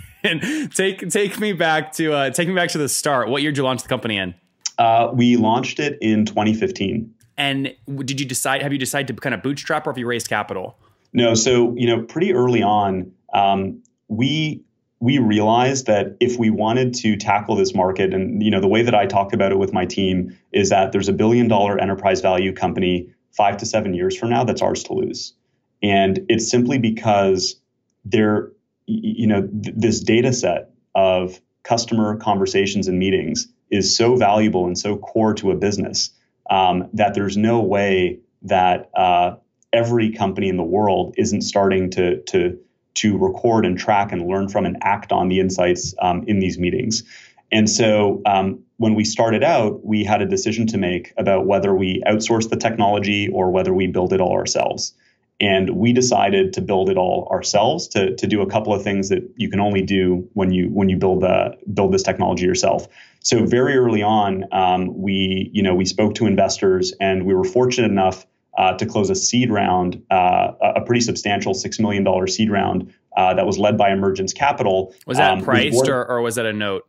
take 0.74 1.08
take 1.10 1.38
me 1.38 1.52
back 1.52 1.92
to 1.92 2.12
uh, 2.12 2.30
take 2.30 2.48
me 2.48 2.54
back 2.54 2.70
to 2.70 2.78
the 2.78 2.88
start. 2.88 3.28
What 3.28 3.42
year 3.42 3.52
did 3.52 3.58
you 3.58 3.64
launch 3.64 3.82
the 3.82 3.88
company 3.88 4.18
in? 4.18 4.34
Uh, 4.78 5.10
we 5.12 5.36
launched 5.36 5.78
it 5.78 5.98
in 6.00 6.24
2015. 6.24 7.14
And 7.36 7.74
did 8.04 8.20
you 8.20 8.26
decide? 8.26 8.62
Have 8.62 8.72
you 8.72 8.78
decided 8.78 9.14
to 9.14 9.20
kind 9.20 9.34
of 9.34 9.42
bootstrap, 9.42 9.86
or 9.86 9.90
have 9.90 9.98
you 9.98 10.06
raised 10.06 10.28
capital? 10.28 10.78
No, 11.14 11.34
so 11.34 11.74
you 11.76 11.86
know, 11.86 12.02
pretty 12.02 12.34
early 12.34 12.62
on, 12.62 13.12
um, 13.32 13.82
we 14.08 14.62
we 15.00 15.18
realized 15.18 15.86
that 15.86 16.16
if 16.20 16.38
we 16.38 16.50
wanted 16.50 16.94
to 16.94 17.16
tackle 17.16 17.56
this 17.56 17.74
market, 17.74 18.12
and 18.12 18.42
you 18.42 18.50
know, 18.50 18.60
the 18.60 18.68
way 18.68 18.82
that 18.82 18.94
I 18.94 19.06
talk 19.06 19.32
about 19.32 19.52
it 19.52 19.58
with 19.58 19.72
my 19.72 19.86
team 19.86 20.36
is 20.52 20.70
that 20.70 20.92
there's 20.92 21.08
a 21.08 21.12
billion 21.12 21.46
dollar 21.46 21.78
enterprise 21.78 22.20
value 22.20 22.52
company 22.52 23.08
five 23.32 23.56
to 23.58 23.66
seven 23.66 23.94
years 23.94 24.16
from 24.16 24.30
now 24.30 24.44
that's 24.44 24.60
ours 24.60 24.82
to 24.84 24.94
lose, 24.94 25.34
and 25.82 26.20
it's 26.28 26.50
simply 26.50 26.78
because 26.78 27.60
there, 28.04 28.50
you 28.86 29.28
know, 29.28 29.42
th- 29.42 29.74
this 29.76 30.00
data 30.00 30.32
set 30.32 30.70
of 30.96 31.40
customer 31.62 32.16
conversations 32.16 32.88
and 32.88 32.98
meetings 32.98 33.48
is 33.70 33.96
so 33.96 34.16
valuable 34.16 34.66
and 34.66 34.76
so 34.78 34.96
core 34.96 35.32
to 35.34 35.52
a 35.52 35.56
business 35.56 36.10
um, 36.50 36.88
that 36.92 37.14
there's 37.14 37.36
no 37.36 37.60
way 37.60 38.18
that 38.42 38.90
uh, 38.96 39.36
every 39.74 40.10
company 40.10 40.48
in 40.48 40.56
the 40.56 40.64
world 40.64 41.14
isn't 41.18 41.42
starting 41.42 41.90
to 41.90 42.22
to 42.22 42.58
to 42.94 43.18
record 43.18 43.66
and 43.66 43.76
track 43.76 44.12
and 44.12 44.26
learn 44.26 44.48
from 44.48 44.64
and 44.64 44.76
act 44.82 45.10
on 45.10 45.28
the 45.28 45.40
insights 45.40 45.94
um, 46.00 46.22
in 46.28 46.38
these 46.38 46.58
meetings. 46.58 47.02
And 47.50 47.68
so 47.68 48.22
um, 48.24 48.60
when 48.76 48.94
we 48.94 49.04
started 49.04 49.42
out, 49.42 49.84
we 49.84 50.04
had 50.04 50.22
a 50.22 50.26
decision 50.26 50.66
to 50.68 50.78
make 50.78 51.12
about 51.18 51.46
whether 51.46 51.74
we 51.74 52.02
outsource 52.06 52.48
the 52.48 52.56
technology 52.56 53.28
or 53.28 53.50
whether 53.50 53.74
we 53.74 53.88
build 53.88 54.12
it 54.12 54.20
all 54.20 54.32
ourselves. 54.32 54.94
And 55.40 55.70
we 55.70 55.92
decided 55.92 56.52
to 56.52 56.60
build 56.60 56.88
it 56.88 56.96
all 56.96 57.28
ourselves 57.32 57.88
to, 57.88 58.14
to 58.14 58.26
do 58.28 58.40
a 58.40 58.46
couple 58.46 58.72
of 58.72 58.82
things 58.84 59.08
that 59.08 59.28
you 59.36 59.50
can 59.50 59.58
only 59.58 59.82
do 59.82 60.28
when 60.34 60.52
you 60.52 60.68
when 60.68 60.88
you 60.88 60.96
build 60.96 61.22
the 61.22 61.56
build 61.74 61.92
this 61.92 62.04
technology 62.04 62.46
yourself. 62.46 62.86
So 63.20 63.44
very 63.44 63.76
early 63.76 64.02
on, 64.02 64.44
um, 64.52 64.96
we 64.96 65.50
you 65.52 65.62
know 65.62 65.74
we 65.74 65.84
spoke 65.84 66.14
to 66.14 66.26
investors 66.26 66.94
and 67.00 67.26
we 67.26 67.34
were 67.34 67.44
fortunate 67.44 67.90
enough 67.90 68.26
uh, 68.56 68.76
to 68.76 68.86
close 68.86 69.10
a 69.10 69.14
seed 69.14 69.50
round, 69.50 70.02
uh, 70.10 70.52
a 70.60 70.80
pretty 70.80 71.00
substantial 71.00 71.54
$6 71.54 71.80
million 71.80 72.28
seed 72.28 72.50
round 72.50 72.92
uh, 73.16 73.34
that 73.34 73.46
was 73.46 73.58
led 73.58 73.76
by 73.76 73.90
Emergence 73.90 74.32
Capital. 74.32 74.94
Was 75.06 75.18
that 75.18 75.32
um, 75.32 75.42
priced 75.42 75.78
was 75.78 75.88
or, 75.88 76.06
or, 76.06 76.22
was 76.22 76.36
that 76.36 76.46
a 76.46 76.52
note? 76.52 76.86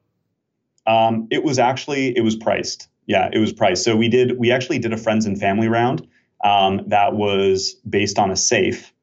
Um, 0.86 1.28
it 1.32 1.44
was 1.44 1.58
actually, 1.60 2.16
it 2.16 2.22
was 2.22 2.36
priced. 2.36 2.88
Yeah, 3.08 3.30
it 3.32 3.40
was 3.40 3.54
priced. 3.54 3.84
So 3.84 3.96
we 3.96 4.10
did, 4.10 4.38
we 4.38 4.52
actually 4.52 4.80
did 4.80 4.94
a 4.94 4.98
friends 4.98 5.26
and 5.26 5.40
family 5.40 5.68
round 5.68 6.08
um, 6.44 6.82
that 6.88 7.14
was 7.14 7.76
based 7.88 8.20
on 8.20 8.32
a 8.32 8.36
safe. 8.36 8.94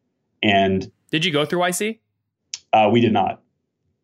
And 0.43 0.91
did 1.11 1.25
you 1.25 1.33
go 1.33 1.45
through 1.45 1.61
YC? 1.61 1.99
Uh, 2.73 2.89
we 2.93 3.01
did 3.01 3.13
not. 3.13 3.43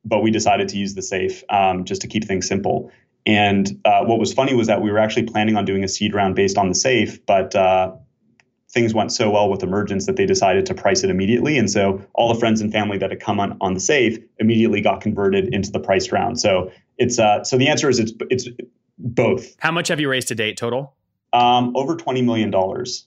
but 0.05 0.21
we 0.21 0.31
decided 0.31 0.69
to 0.69 0.77
use 0.77 0.95
the 0.95 1.03
safe 1.03 1.43
um, 1.51 1.85
just 1.85 2.01
to 2.03 2.09
keep 2.09 2.25
things 2.25 2.47
simple. 2.47 2.91
And 3.27 3.81
uh, 3.85 4.05
what 4.05 4.19
was 4.19 4.33
funny 4.33 4.55
was 4.55 4.69
that 4.69 4.81
we 4.81 4.91
were 4.91 4.99
actually 4.99 5.25
planning 5.25 5.57
on 5.57 5.65
doing 5.65 5.85
a 5.85 5.89
seed 5.89 6.15
round 6.15 6.35
based 6.35 6.57
on 6.57 6.69
the 6.69 6.75
safe, 6.75 7.25
but 7.27 7.55
uh, 7.55 7.93
things 8.79 8.95
went 8.95 9.11
so 9.11 9.29
well 9.31 9.51
with 9.51 9.65
emergence 9.65 10.07
that 10.07 10.15
they 10.15 10.25
decided 10.25 10.65
to 10.67 10.73
price 10.73 11.03
it 11.03 11.11
immediately. 11.11 11.59
And 11.59 11.69
so 11.69 12.01
all 12.15 12.33
the 12.33 12.39
friends 12.39 12.61
and 12.61 12.71
family 12.71 12.97
that 12.99 13.11
had 13.11 13.19
come 13.19 13.41
on, 13.41 13.57
on 13.61 13.75
the 13.75 13.81
safe 13.81 14.19
immediately 14.39 14.81
got 14.81 15.01
converted 15.01 15.53
into 15.53 15.73
the 15.73 15.81
priced 15.81 16.13
round. 16.13 16.39
So 16.39 16.71
it's 16.97 17.19
uh, 17.19 17.43
so 17.43 17.59
the 17.59 17.67
answer 17.67 17.89
is 17.89 17.99
it's 17.99 18.13
it's 18.31 18.49
both. 18.97 19.57
How 19.59 19.73
much 19.73 19.89
have 19.89 19.99
you 19.99 20.09
raised 20.09 20.29
to 20.29 20.37
date 20.37 20.57
total? 20.57 20.95
Um, 21.33 21.77
over 21.77 21.95
$20 21.95 22.25
million. 22.25 22.53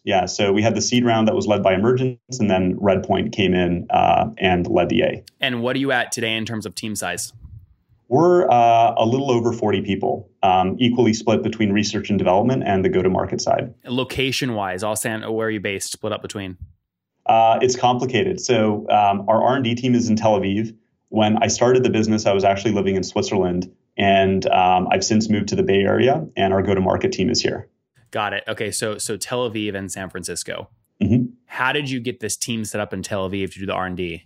Yeah. 0.03 0.25
So 0.25 0.53
we 0.53 0.61
had 0.61 0.75
the 0.75 0.81
seed 0.81 1.05
round 1.05 1.27
that 1.27 1.35
was 1.35 1.47
led 1.47 1.63
by 1.63 1.73
Emergence, 1.73 2.19
and 2.39 2.51
then 2.51 2.75
Redpoint 2.75 3.33
came 3.33 3.55
in 3.55 3.87
uh, 3.89 4.29
and 4.37 4.67
led 4.67 4.89
the 4.89 5.01
A. 5.01 5.23
And 5.39 5.63
what 5.63 5.75
are 5.75 5.79
you 5.79 5.91
at 5.91 6.11
today 6.11 6.35
in 6.35 6.45
terms 6.45 6.65
of 6.65 6.75
team 6.75 6.95
size? 6.95 7.33
We're 8.12 8.44
uh, 8.51 8.94
a 8.98 9.06
little 9.06 9.32
over 9.32 9.53
40 9.53 9.84
people, 9.84 10.30
um, 10.44 10.75
equally 10.80 11.13
split 11.13 11.44
between 11.44 11.72
research 11.72 12.10
and 12.10 12.20
development 12.20 12.62
and 12.65 12.84
the 12.84 12.89
go 12.89 13.01
to 13.01 13.10
market 13.10 13.39
side. 13.39 13.74
Location 13.86 14.53
wise, 14.53 14.84
all 14.84 14.98
San, 14.98 15.22
where 15.32 15.48
are 15.48 15.50
you 15.50 15.62
based, 15.62 15.94
split 15.94 16.12
up 16.12 16.22
between? 16.22 16.58
Uh, 17.25 17.58
it's 17.62 17.77
complicated. 17.77 18.41
So 18.41 18.86
um, 18.89 19.24
our 19.30 19.41
R&D 19.41 19.75
team 19.75 19.96
is 19.96 20.10
in 20.10 20.18
Tel 20.18 20.38
Aviv. 20.38 20.75
When 21.08 21.41
I 21.41 21.48
started 21.48 21.84
the 21.84 21.89
business, 21.89 22.25
I 22.25 22.34
was 22.34 22.44
actually 22.44 22.74
living 22.74 22.98
in 22.98 23.03
Switzerland, 23.03 23.74
and 23.96 24.46
um, 24.48 24.89
I've 24.91 25.06
since 25.06 25.30
moved 25.30 25.48
to 25.48 25.56
the 25.56 25.63
Bay 25.63 25.80
Area, 25.80 26.27
and 26.36 26.53
our 26.53 26.62
go 26.62 26.75
to 26.75 26.82
market 26.82 27.13
team 27.13 27.30
is 27.30 27.41
here. 27.41 27.70
Got 28.12 28.34
it. 28.34 28.44
Okay, 28.46 28.72
so 28.72 28.98
so 28.98 29.15
Tel 29.15 29.50
Aviv 29.50 29.74
and 29.74 29.89
San 29.89 30.10
Francisco. 30.10 30.68
Mm-hmm. 31.01 31.27
How 31.46 31.72
did 31.72 31.89
you 31.89 32.01
get 32.01 32.20
this 32.20 32.36
team 32.36 32.65
set 32.65 32.82
up 32.82 32.91
in 32.91 33.03
Tel 33.03 33.30
Aviv 33.30 33.53
to 33.53 33.60
do 33.60 33.65
the 33.65 33.74
R 33.74 33.86
and 33.86 33.96
D? 33.96 34.25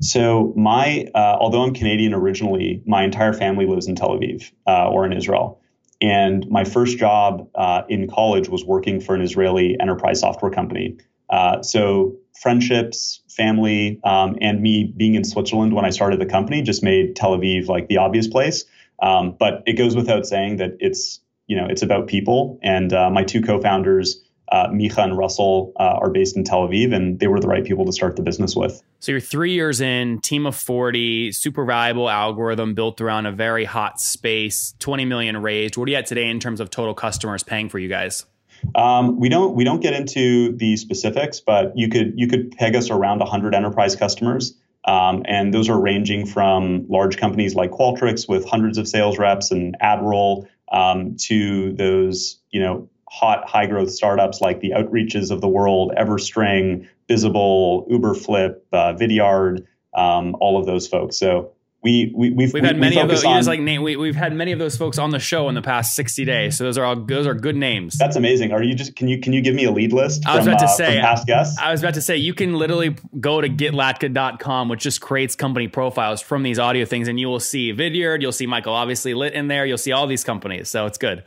So 0.00 0.52
my, 0.56 1.06
uh, 1.14 1.36
although 1.40 1.62
I'm 1.62 1.74
Canadian 1.74 2.14
originally, 2.14 2.82
my 2.86 3.04
entire 3.04 3.32
family 3.32 3.66
lives 3.66 3.86
in 3.86 3.94
Tel 3.94 4.10
Aviv 4.10 4.50
uh, 4.66 4.90
or 4.90 5.06
in 5.06 5.12
Israel. 5.12 5.60
And 6.00 6.46
my 6.50 6.64
first 6.64 6.98
job 6.98 7.48
uh, 7.54 7.82
in 7.88 8.08
college 8.08 8.48
was 8.48 8.64
working 8.64 9.00
for 9.00 9.14
an 9.14 9.22
Israeli 9.22 9.76
enterprise 9.80 10.20
software 10.20 10.50
company. 10.50 10.98
Uh, 11.30 11.62
so 11.62 12.16
friendships, 12.40 13.22
family, 13.28 14.00
um, 14.04 14.36
and 14.40 14.60
me 14.60 14.92
being 14.96 15.14
in 15.14 15.24
Switzerland 15.24 15.72
when 15.72 15.84
I 15.84 15.90
started 15.90 16.20
the 16.20 16.26
company 16.26 16.62
just 16.62 16.82
made 16.82 17.16
Tel 17.16 17.38
Aviv 17.38 17.68
like 17.68 17.88
the 17.88 17.98
obvious 17.98 18.26
place. 18.26 18.64
Um, 19.00 19.36
but 19.38 19.62
it 19.66 19.74
goes 19.74 19.96
without 19.96 20.26
saying 20.26 20.56
that 20.58 20.76
it's 20.80 21.20
you 21.46 21.56
know, 21.56 21.66
it's 21.68 21.82
about 21.82 22.06
people. 22.06 22.58
And 22.62 22.92
uh, 22.92 23.10
my 23.10 23.22
two 23.22 23.42
co-founders, 23.42 24.22
uh, 24.50 24.68
Micha 24.68 24.98
and 24.98 25.16
Russell, 25.16 25.72
uh, 25.78 25.98
are 26.00 26.10
based 26.10 26.36
in 26.36 26.44
Tel 26.44 26.68
Aviv, 26.68 26.94
and 26.94 27.18
they 27.18 27.26
were 27.26 27.40
the 27.40 27.48
right 27.48 27.64
people 27.64 27.84
to 27.86 27.92
start 27.92 28.16
the 28.16 28.22
business 28.22 28.54
with. 28.54 28.82
So 29.00 29.12
you're 29.12 29.20
three 29.20 29.52
years 29.52 29.80
in, 29.80 30.20
team 30.20 30.46
of 30.46 30.56
40, 30.56 31.32
super 31.32 31.64
valuable 31.64 32.08
algorithm 32.08 32.74
built 32.74 33.00
around 33.00 33.26
a 33.26 33.32
very 33.32 33.64
hot 33.64 34.00
space, 34.00 34.74
20 34.78 35.04
million 35.04 35.36
raised. 35.42 35.76
What 35.76 35.88
are 35.88 35.90
you 35.90 35.96
at 35.96 36.06
today 36.06 36.28
in 36.28 36.40
terms 36.40 36.60
of 36.60 36.70
total 36.70 36.94
customers 36.94 37.42
paying 37.42 37.68
for 37.68 37.78
you 37.78 37.88
guys? 37.88 38.26
Um, 38.74 39.20
we 39.20 39.28
don't 39.28 39.54
we 39.54 39.64
don't 39.64 39.80
get 39.80 39.92
into 39.92 40.56
the 40.56 40.76
specifics, 40.76 41.40
but 41.40 41.76
you 41.76 41.88
could 41.88 42.14
you 42.16 42.28
could 42.28 42.52
peg 42.52 42.74
us 42.74 42.90
around 42.90 43.18
100 43.18 43.54
enterprise 43.54 43.94
customers. 43.94 44.54
Um, 44.86 45.22
and 45.26 45.52
those 45.52 45.68
are 45.68 45.80
ranging 45.80 46.26
from 46.26 46.86
large 46.88 47.16
companies 47.16 47.54
like 47.54 47.70
Qualtrics 47.70 48.28
with 48.28 48.46
hundreds 48.46 48.76
of 48.76 48.86
sales 48.86 49.18
reps 49.18 49.50
and 49.50 49.76
AdRoll 49.82 50.46
um, 50.70 51.16
to 51.20 51.72
those, 51.72 52.38
you 52.50 52.60
know, 52.60 52.88
hot 53.14 53.48
high 53.48 53.66
growth 53.66 53.90
startups 53.90 54.40
like 54.40 54.60
the 54.60 54.70
Outreaches 54.70 55.30
of 55.30 55.40
the 55.40 55.46
world, 55.46 55.92
EverString, 55.96 56.88
Visible, 57.06 57.86
Uberflip, 57.88 58.56
uh, 58.72 58.94
Vidyard, 58.94 59.66
um, 59.94 60.34
all 60.40 60.58
of 60.58 60.66
those 60.66 60.88
folks. 60.88 61.16
So 61.16 61.52
we, 61.80 62.12
we 62.12 62.30
we've, 62.30 62.52
we've 62.52 62.64
had 62.64 62.74
we, 62.74 62.80
many 62.80 62.96
we 62.96 63.02
of 63.02 63.08
those. 63.08 63.24
on, 63.24 63.44
like 63.44 63.60
name, 63.60 63.82
we, 63.82 63.94
we've 63.94 64.16
had 64.16 64.34
many 64.34 64.50
of 64.50 64.58
those 64.58 64.76
folks 64.76 64.98
on 64.98 65.10
the 65.10 65.20
show 65.20 65.48
in 65.48 65.54
the 65.54 65.62
past 65.62 65.94
sixty 65.94 66.24
days. 66.24 66.58
So 66.58 66.64
those 66.64 66.76
are 66.76 66.84
all 66.84 66.96
those 66.96 67.26
are 67.26 67.34
good 67.34 67.54
names. 67.54 67.96
That's 67.98 68.16
amazing. 68.16 68.50
Are 68.52 68.62
you 68.62 68.74
just 68.74 68.96
can 68.96 69.06
you 69.06 69.20
can 69.20 69.32
you 69.32 69.42
give 69.42 69.54
me 69.54 69.64
a 69.64 69.70
lead 69.70 69.92
list? 69.92 70.26
I 70.26 70.34
was 70.34 70.44
from, 70.44 70.54
about 70.54 70.60
to 70.60 70.64
uh, 70.64 70.76
say. 70.76 71.00
past 71.00 71.26
guests. 71.26 71.58
I 71.58 71.70
was 71.70 71.82
about 71.82 71.94
to 71.94 72.02
say 72.02 72.16
you 72.16 72.34
can 72.34 72.54
literally 72.54 72.96
go 73.20 73.40
to 73.40 73.48
getlatka.com, 73.48 74.70
which 74.70 74.80
just 74.80 75.00
creates 75.00 75.36
company 75.36 75.68
profiles 75.68 76.20
from 76.20 76.42
these 76.42 76.58
audio 76.58 76.84
things, 76.84 77.06
and 77.06 77.20
you 77.20 77.28
will 77.28 77.38
see 77.38 77.72
Vidyard, 77.72 78.22
you'll 78.22 78.32
see 78.32 78.46
Michael 78.46 78.72
obviously 78.72 79.14
lit 79.14 79.34
in 79.34 79.46
there, 79.46 79.66
you'll 79.66 79.78
see 79.78 79.92
all 79.92 80.08
these 80.08 80.24
companies. 80.24 80.70
So 80.70 80.86
it's 80.86 80.98
good. 80.98 81.22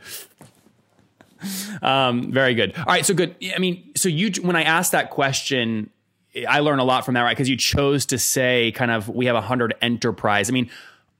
Um, 1.82 2.32
very 2.32 2.54
good. 2.54 2.76
All 2.76 2.84
right, 2.86 3.06
so 3.06 3.14
good. 3.14 3.36
I 3.54 3.58
mean, 3.58 3.92
so 3.96 4.08
you 4.08 4.30
when 4.42 4.56
I 4.56 4.62
asked 4.62 4.92
that 4.92 5.10
question, 5.10 5.90
I 6.48 6.60
learned 6.60 6.80
a 6.80 6.84
lot 6.84 7.04
from 7.04 7.14
that, 7.14 7.22
right? 7.22 7.36
Because 7.36 7.48
you 7.48 7.56
chose 7.56 8.06
to 8.06 8.18
say 8.18 8.72
kind 8.72 8.90
of 8.90 9.08
we 9.08 9.26
have 9.26 9.36
a 9.36 9.40
hundred 9.40 9.74
enterprise. 9.80 10.50
I 10.50 10.52
mean, 10.52 10.70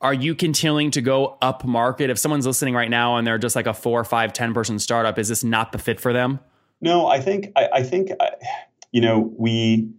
are 0.00 0.14
you 0.14 0.34
continuing 0.34 0.90
to 0.92 1.00
go 1.00 1.38
up 1.42 1.64
market? 1.64 2.10
If 2.10 2.18
someone's 2.18 2.46
listening 2.46 2.74
right 2.74 2.90
now 2.90 3.16
and 3.16 3.26
they're 3.26 3.38
just 3.38 3.56
like 3.56 3.66
a 3.66 3.74
four, 3.74 4.04
five, 4.04 4.32
ten 4.32 4.54
person 4.54 4.78
startup, 4.78 5.18
is 5.18 5.28
this 5.28 5.42
not 5.42 5.72
the 5.72 5.78
fit 5.78 6.00
for 6.00 6.12
them? 6.12 6.40
No, 6.80 7.06
I 7.06 7.20
think 7.20 7.52
I, 7.56 7.68
I 7.74 7.82
think 7.82 8.10
you 8.92 9.00
know 9.00 9.32
we 9.36 9.90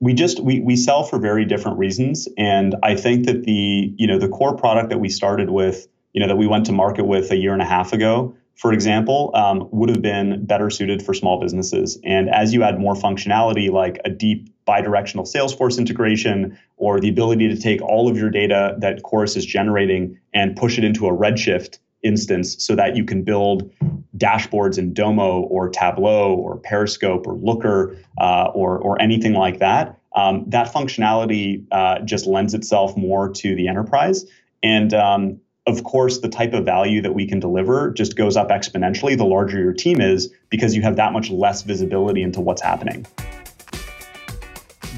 we 0.00 0.12
just 0.12 0.40
we 0.40 0.60
we 0.60 0.76
sell 0.76 1.04
for 1.04 1.18
very 1.18 1.44
different 1.44 1.78
reasons, 1.78 2.28
and 2.36 2.74
I 2.82 2.96
think 2.96 3.26
that 3.26 3.44
the 3.44 3.94
you 3.96 4.06
know 4.06 4.18
the 4.18 4.28
core 4.28 4.56
product 4.56 4.90
that 4.90 4.98
we 4.98 5.08
started 5.08 5.50
with, 5.50 5.86
you 6.12 6.20
know, 6.20 6.28
that 6.28 6.36
we 6.36 6.46
went 6.46 6.66
to 6.66 6.72
market 6.72 7.04
with 7.06 7.30
a 7.30 7.36
year 7.36 7.52
and 7.52 7.62
a 7.62 7.66
half 7.66 7.92
ago 7.92 8.36
for 8.56 8.72
example, 8.72 9.30
um, 9.34 9.68
would 9.70 9.90
have 9.90 10.02
been 10.02 10.44
better 10.46 10.70
suited 10.70 11.02
for 11.02 11.12
small 11.12 11.38
businesses. 11.40 11.98
And 12.04 12.30
as 12.30 12.54
you 12.54 12.62
add 12.62 12.80
more 12.80 12.94
functionality 12.94 13.70
like 13.70 14.00
a 14.04 14.10
deep 14.10 14.50
bidirectional 14.66 15.30
Salesforce 15.30 15.78
integration 15.78 16.58
or 16.76 16.98
the 16.98 17.08
ability 17.08 17.48
to 17.48 17.56
take 17.56 17.80
all 17.82 18.08
of 18.08 18.16
your 18.16 18.30
data 18.30 18.74
that 18.78 19.02
Chorus 19.02 19.36
is 19.36 19.44
generating 19.44 20.18
and 20.32 20.56
push 20.56 20.78
it 20.78 20.84
into 20.84 21.06
a 21.06 21.12
Redshift 21.12 21.78
instance 22.02 22.56
so 22.64 22.74
that 22.74 22.96
you 22.96 23.04
can 23.04 23.22
build 23.22 23.70
dashboards 24.16 24.78
in 24.78 24.94
Domo 24.94 25.42
or 25.42 25.68
Tableau 25.68 26.34
or 26.34 26.56
Periscope 26.56 27.26
or 27.26 27.34
Looker 27.34 27.96
uh, 28.18 28.50
or, 28.54 28.78
or 28.78 29.00
anything 29.00 29.34
like 29.34 29.58
that, 29.58 29.98
um, 30.14 30.44
that 30.48 30.72
functionality 30.72 31.64
uh, 31.72 32.00
just 32.00 32.26
lends 32.26 32.54
itself 32.54 32.96
more 32.96 33.30
to 33.34 33.54
the 33.54 33.68
enterprise. 33.68 34.24
And 34.62 34.94
um, 34.94 35.40
of 35.66 35.82
course, 35.82 36.18
the 36.18 36.28
type 36.28 36.52
of 36.52 36.64
value 36.64 37.02
that 37.02 37.14
we 37.14 37.26
can 37.26 37.40
deliver 37.40 37.90
just 37.90 38.16
goes 38.16 38.36
up 38.36 38.50
exponentially 38.50 39.16
the 39.16 39.24
larger 39.24 39.58
your 39.58 39.72
team 39.72 40.00
is 40.00 40.32
because 40.48 40.76
you 40.76 40.82
have 40.82 40.96
that 40.96 41.12
much 41.12 41.28
less 41.30 41.62
visibility 41.62 42.22
into 42.22 42.40
what's 42.40 42.62
happening. 42.62 43.04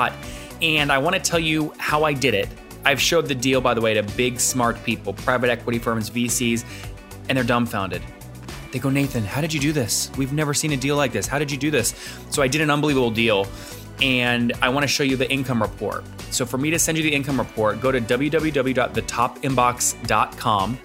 and 0.63 0.91
I 0.91 0.99
want 0.99 1.15
to 1.15 1.21
tell 1.21 1.39
you 1.39 1.73
how 1.79 2.05
I 2.05 2.13
did 2.13 2.35
it. 2.35 2.49
I've 2.85 3.01
showed 3.01 3.27
the 3.27 3.35
deal, 3.35 3.61
by 3.61 3.75
the 3.75 3.81
way, 3.81 3.95
to 3.95 4.03
big, 4.03 4.41
smart 4.41 4.83
people, 4.85 5.13
private 5.13 5.51
equity 5.51 5.79
firms, 5.79 6.11
VCs, 6.11 6.65
and 7.29 7.37
they're 7.37 7.45
dumbfounded. 7.45 8.03
They 8.73 8.79
go, 8.79 8.91
Nathan, 8.91 9.25
how 9.25 9.41
did 9.41 9.53
you 9.53 9.61
do 9.61 9.73
this? 9.73 10.11
We've 10.17 10.33
never 10.33 10.55
seen 10.55 10.73
a 10.73 10.77
deal 10.77 10.97
like 10.97 11.13
this. 11.13 11.27
How 11.27 11.39
did 11.39 11.51
you 11.51 11.59
do 11.59 11.71
this? 11.71 11.95
So 12.31 12.43
I 12.43 12.49
did 12.49 12.61
an 12.61 12.71
unbelievable 12.71 13.11
deal 13.11 13.47
and 14.03 14.53
I 14.63 14.69
want 14.69 14.85
to 14.85 14.89
show 14.89 15.03
you 15.03 15.17
the 15.17 15.31
income 15.31 15.63
report. 15.63 16.05
So 16.31 16.47
for 16.47 16.59
me 16.59 16.71
to 16.71 16.79
send 16.79 16.99
you 16.99 17.05
the 17.05 17.15
income 17.15 17.39
report, 17.39 17.81
go 17.81 17.91
to 17.91 18.01
www.thetopinbox.com, 18.01 20.79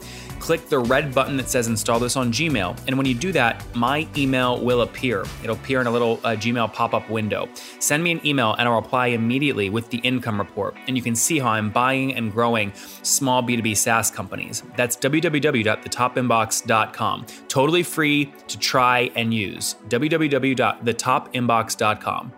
click 0.43 0.67
the 0.67 0.77
red 0.77 1.15
button 1.15 1.37
that 1.37 1.47
says 1.47 1.67
install 1.67 1.99
this 1.99 2.17
on 2.17 2.29
Gmail, 2.29 2.77
and 2.85 2.97
when 2.97 3.07
you 3.07 3.13
do 3.13 3.31
that, 3.31 3.63
my 3.73 4.05
email 4.17 4.59
will 4.59 4.81
appear. 4.81 5.23
It'll 5.41 5.55
appear 5.55 5.79
in 5.79 5.87
a 5.87 5.91
little 5.91 6.19
uh, 6.25 6.35
Gmail 6.35 6.73
pop-up 6.73 7.09
window. 7.09 7.47
Send 7.79 8.03
me 8.03 8.11
an 8.11 8.19
email 8.27 8.53
and 8.59 8.67
I'll 8.67 8.75
reply 8.75 9.07
immediately 9.07 9.69
with 9.69 9.89
the 9.89 9.99
income 9.99 10.37
report, 10.37 10.75
and 10.87 10.97
you 10.97 11.03
can 11.03 11.15
see 11.15 11.39
how 11.39 11.51
I'm 11.51 11.69
buying 11.69 12.13
and 12.15 12.29
growing 12.29 12.73
small 13.03 13.41
B2B 13.41 13.77
SaaS 13.77 14.11
companies. 14.11 14.63
That's 14.75 14.97
www.thetopinbox.com. 14.97 17.25
Totally 17.47 17.83
free 17.83 18.33
to 18.49 18.59
try 18.59 19.09
and 19.15 19.33
use. 19.33 19.77
www.thetopinbox.com. 19.87 22.33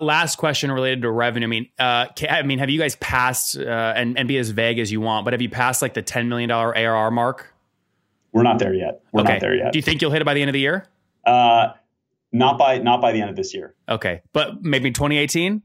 Last 0.00 0.36
question 0.36 0.72
related 0.72 1.02
to 1.02 1.10
revenue. 1.10 1.46
I 1.46 1.48
mean, 1.48 1.68
uh, 1.78 2.06
I 2.28 2.42
mean, 2.42 2.58
have 2.58 2.70
you 2.70 2.78
guys 2.78 2.96
passed 2.96 3.56
uh, 3.56 3.92
and 3.94 4.18
and 4.18 4.26
be 4.26 4.38
as 4.38 4.50
vague 4.50 4.78
as 4.78 4.90
you 4.90 5.00
want, 5.00 5.24
but 5.24 5.34
have 5.34 5.42
you 5.42 5.50
passed 5.50 5.82
like 5.82 5.94
the 5.94 6.02
ten 6.02 6.28
million 6.28 6.48
dollar 6.48 6.76
ARR 6.76 7.10
mark? 7.10 7.52
We're 8.32 8.42
not 8.42 8.58
there 8.58 8.74
yet. 8.74 9.02
We're 9.12 9.22
okay. 9.22 9.34
not 9.34 9.40
there 9.40 9.54
yet. 9.54 9.72
Do 9.72 9.78
you 9.78 9.82
think 9.82 10.00
you'll 10.00 10.10
hit 10.10 10.22
it 10.22 10.24
by 10.24 10.34
the 10.34 10.40
end 10.40 10.48
of 10.48 10.54
the 10.54 10.60
year? 10.60 10.86
Uh, 11.24 11.72
not 12.32 12.58
by 12.58 12.78
not 12.78 13.00
by 13.00 13.12
the 13.12 13.20
end 13.20 13.30
of 13.30 13.36
this 13.36 13.54
year. 13.54 13.74
Okay, 13.88 14.22
but 14.32 14.62
maybe 14.62 14.90
2018. 14.90 15.62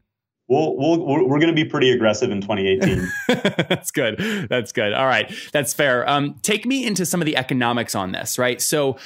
we'll, 0.47 0.75
we'll 0.75 0.99
we're 1.27 1.39
going 1.39 1.47
to 1.47 1.53
be 1.53 1.65
pretty 1.65 1.91
aggressive 1.91 2.31
in 2.31 2.41
2018. 2.41 3.11
That's 3.69 3.91
good. 3.91 4.47
That's 4.49 4.71
good. 4.71 4.93
All 4.93 5.05
right, 5.05 5.31
that's 5.51 5.73
fair. 5.73 6.07
Um, 6.09 6.39
take 6.41 6.65
me 6.65 6.85
into 6.85 7.05
some 7.05 7.21
of 7.21 7.25
the 7.25 7.37
economics 7.37 7.95
on 7.95 8.11
this, 8.11 8.37
right? 8.39 8.61
So 8.61 8.97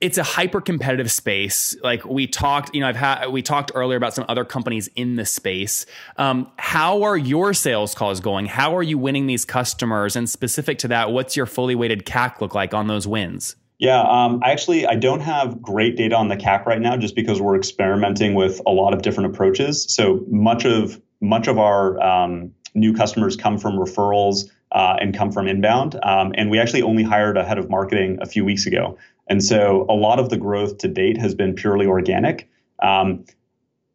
it's 0.00 0.18
a 0.18 0.22
hyper 0.22 0.60
competitive 0.60 1.10
space. 1.10 1.76
Like 1.82 2.04
we 2.04 2.26
talked, 2.26 2.74
you 2.74 2.80
know, 2.80 2.88
I've 2.88 2.96
had 2.96 3.28
we 3.28 3.42
talked 3.42 3.72
earlier 3.74 3.96
about 3.96 4.14
some 4.14 4.24
other 4.28 4.44
companies 4.44 4.88
in 4.94 5.16
the 5.16 5.24
space. 5.24 5.86
Um, 6.16 6.50
how 6.56 7.02
are 7.02 7.16
your 7.16 7.52
sales 7.54 7.94
calls 7.94 8.20
going? 8.20 8.46
How 8.46 8.76
are 8.76 8.82
you 8.82 8.98
winning 8.98 9.26
these 9.26 9.44
customers? 9.44 10.14
And 10.14 10.28
specific 10.30 10.78
to 10.78 10.88
that, 10.88 11.10
what's 11.10 11.36
your 11.36 11.46
fully 11.46 11.74
weighted 11.74 12.06
CAC 12.06 12.40
look 12.40 12.54
like 12.54 12.74
on 12.74 12.86
those 12.86 13.06
wins? 13.06 13.56
Yeah, 13.78 14.00
um, 14.02 14.40
I 14.42 14.50
actually 14.50 14.86
I 14.86 14.96
don't 14.96 15.20
have 15.20 15.62
great 15.62 15.96
data 15.96 16.16
on 16.16 16.28
the 16.28 16.36
CAC 16.36 16.66
right 16.66 16.80
now, 16.80 16.96
just 16.96 17.14
because 17.14 17.40
we're 17.40 17.56
experimenting 17.56 18.34
with 18.34 18.60
a 18.66 18.70
lot 18.70 18.92
of 18.92 19.02
different 19.02 19.32
approaches. 19.32 19.84
So 19.92 20.24
much 20.28 20.64
of 20.64 21.00
much 21.20 21.48
of 21.48 21.58
our 21.58 22.00
um, 22.00 22.52
new 22.74 22.92
customers 22.92 23.36
come 23.36 23.58
from 23.58 23.74
referrals 23.74 24.48
uh, 24.72 24.96
and 25.00 25.16
come 25.16 25.32
from 25.32 25.48
inbound. 25.48 25.98
Um, 26.02 26.32
and 26.36 26.50
we 26.50 26.58
actually 26.58 26.82
only 26.82 27.02
hired 27.02 27.36
a 27.36 27.44
head 27.44 27.58
of 27.58 27.70
marketing 27.70 28.18
a 28.20 28.26
few 28.26 28.44
weeks 28.44 28.66
ago. 28.66 28.98
And 29.28 29.42
so 29.44 29.86
a 29.88 29.94
lot 29.94 30.18
of 30.18 30.30
the 30.30 30.36
growth 30.36 30.78
to 30.78 30.88
date 30.88 31.18
has 31.18 31.34
been 31.34 31.54
purely 31.54 31.86
organic. 31.86 32.48
Um, 32.82 33.24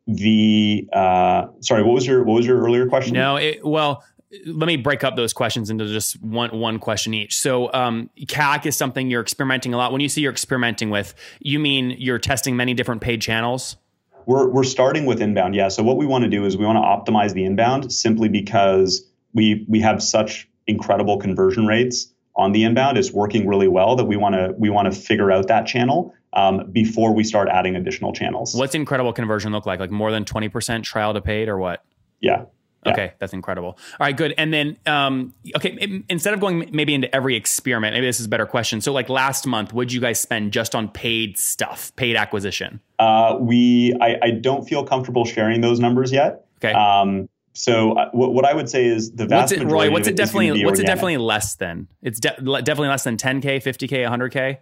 the 0.06 0.88
uh, 0.94 1.48
sorry, 1.62 1.84
what 1.84 1.94
was 1.94 2.06
your 2.06 2.24
what 2.24 2.34
was 2.34 2.46
your 2.46 2.62
earlier 2.62 2.88
question? 2.88 3.13
No, 3.13 3.38
it, 3.38 3.66
well, 3.66 4.04
let 4.46 4.68
me 4.68 4.78
break 4.78 5.04
up 5.04 5.16
those 5.16 5.34
questions 5.34 5.70
into 5.70 5.88
just 5.88 6.22
one 6.22 6.58
one 6.60 6.80
question 6.80 7.13
each. 7.13 7.40
So, 7.40 7.72
um, 7.74 8.10
CAC 8.20 8.66
is 8.66 8.75
something 8.75 9.10
you're 9.10 9.22
experimenting 9.22 9.74
a 9.74 9.78
lot. 9.78 9.92
When 9.92 10.02
you 10.02 10.10
say 10.10 10.22
you're 10.22 10.32
experimenting 10.32 10.90
with, 10.90 11.13
you 11.40 11.60
mean 11.60 11.96
you're 11.98 12.20
testing 12.20 12.56
many 12.56 12.74
different 12.74 13.02
paid 13.02 13.22
channels. 13.22 13.78
We're 14.25 14.50
we're 14.50 14.63
starting 14.63 15.06
with 15.06 15.22
inbound, 15.22 15.56
yeah. 15.56 15.70
So 15.70 15.84
what 15.84 15.98
we 15.98 16.06
want 16.06 16.24
to 16.24 16.30
do 16.30 16.46
is 16.46 16.58
we 16.58 16.66
want 16.66 16.78
to 16.78 17.12
optimize 17.12 17.34
the 17.34 17.46
inbound 17.46 17.92
simply 17.94 18.30
because 18.30 19.10
we 19.34 19.66
we 19.70 19.80
have 19.82 20.04
such 20.04 20.50
incredible 20.68 21.18
conversion 21.18 21.66
rates 21.66 22.12
on 22.36 22.52
the 22.52 22.63
inbound 22.63 22.98
is 22.98 23.13
working 23.13 23.48
really 23.48 23.68
well 23.68 23.96
that 23.96 24.06
we 24.06 24.18
want 24.18 24.36
to 24.36 24.54
we 24.58 24.70
want 24.70 24.92
to 24.92 25.00
figure 25.00 25.32
out 25.32 25.48
that 25.48 25.66
channel 25.66 26.13
um, 26.34 26.72
before 26.72 27.13
we 27.13 27.24
start 27.24 27.48
adding 27.50 27.75
additional 27.75 28.13
channels. 28.13 28.56
What's 28.56 28.75
incredible 28.75 29.13
conversion 29.13 29.52
look 29.52 29.66
like? 29.66 29.80
Like 29.80 29.92
more 29.92 30.12
than 30.12 30.25
twenty 30.25 30.50
percent 30.50 30.86
trial 30.86 31.13
to 31.13 31.22
paid 31.22 31.48
or 31.50 31.58
what? 31.58 31.84
Yeah. 32.20 32.46
Yeah. 32.86 32.92
Okay, 32.92 33.13
that's 33.18 33.32
incredible. 33.32 33.78
All 33.98 34.06
right, 34.06 34.18
good. 34.18 34.34
And 34.38 34.54
then, 34.54 34.78
um, 34.86 35.34
okay, 35.56 36.04
instead 36.10 36.34
of 36.34 36.42
going 36.42 36.70
maybe 36.74 36.94
into 36.94 37.13
every 37.16 37.38
experiment, 37.38 37.94
maybe 37.94 38.06
this 38.06 38.20
is 38.20 38.25
a 38.25 38.30
better 38.30 38.46
question. 38.46 38.82
So, 38.82 38.92
like 38.92 39.08
last 39.08 39.48
month, 39.48 39.72
would 39.72 39.94
you 39.94 40.02
guys 40.02 40.20
spend 40.20 40.52
just 40.52 40.75
on 40.75 40.90
paid 40.90 41.38
stuff, 41.38 41.96
paid 41.96 42.18
acquisition? 42.18 42.82
Uh, 43.00 43.38
we, 43.40 43.96
I, 44.02 44.18
I 44.22 44.32
don't 44.32 44.68
feel 44.68 44.84
comfortable 44.84 45.24
sharing 45.24 45.62
those 45.62 45.80
numbers 45.80 46.12
yet. 46.12 46.46
Okay. 46.58 46.74
Um, 46.74 47.30
so 47.53 47.93
uh, 47.93 48.10
what, 48.12 48.33
what 48.33 48.45
I 48.45 48.53
would 48.53 48.69
say 48.69 48.86
is 48.86 49.12
the 49.12 49.25
vast 49.25 49.51
what's 49.51 49.63
it, 49.63 49.65
Roy, 49.67 49.91
what's 49.91 50.07
it 50.07 50.15
definitely 50.15 50.50
what's 50.50 50.62
organic. 50.62 50.79
it 50.79 50.86
definitely 50.88 51.17
less 51.17 51.55
than? 51.55 51.88
It's 52.01 52.19
de- 52.19 52.36
definitely 52.41 52.89
less 52.89 53.03
than 53.03 53.17
10k, 53.17 53.63
50k, 53.63 54.10
100k. 54.10 54.57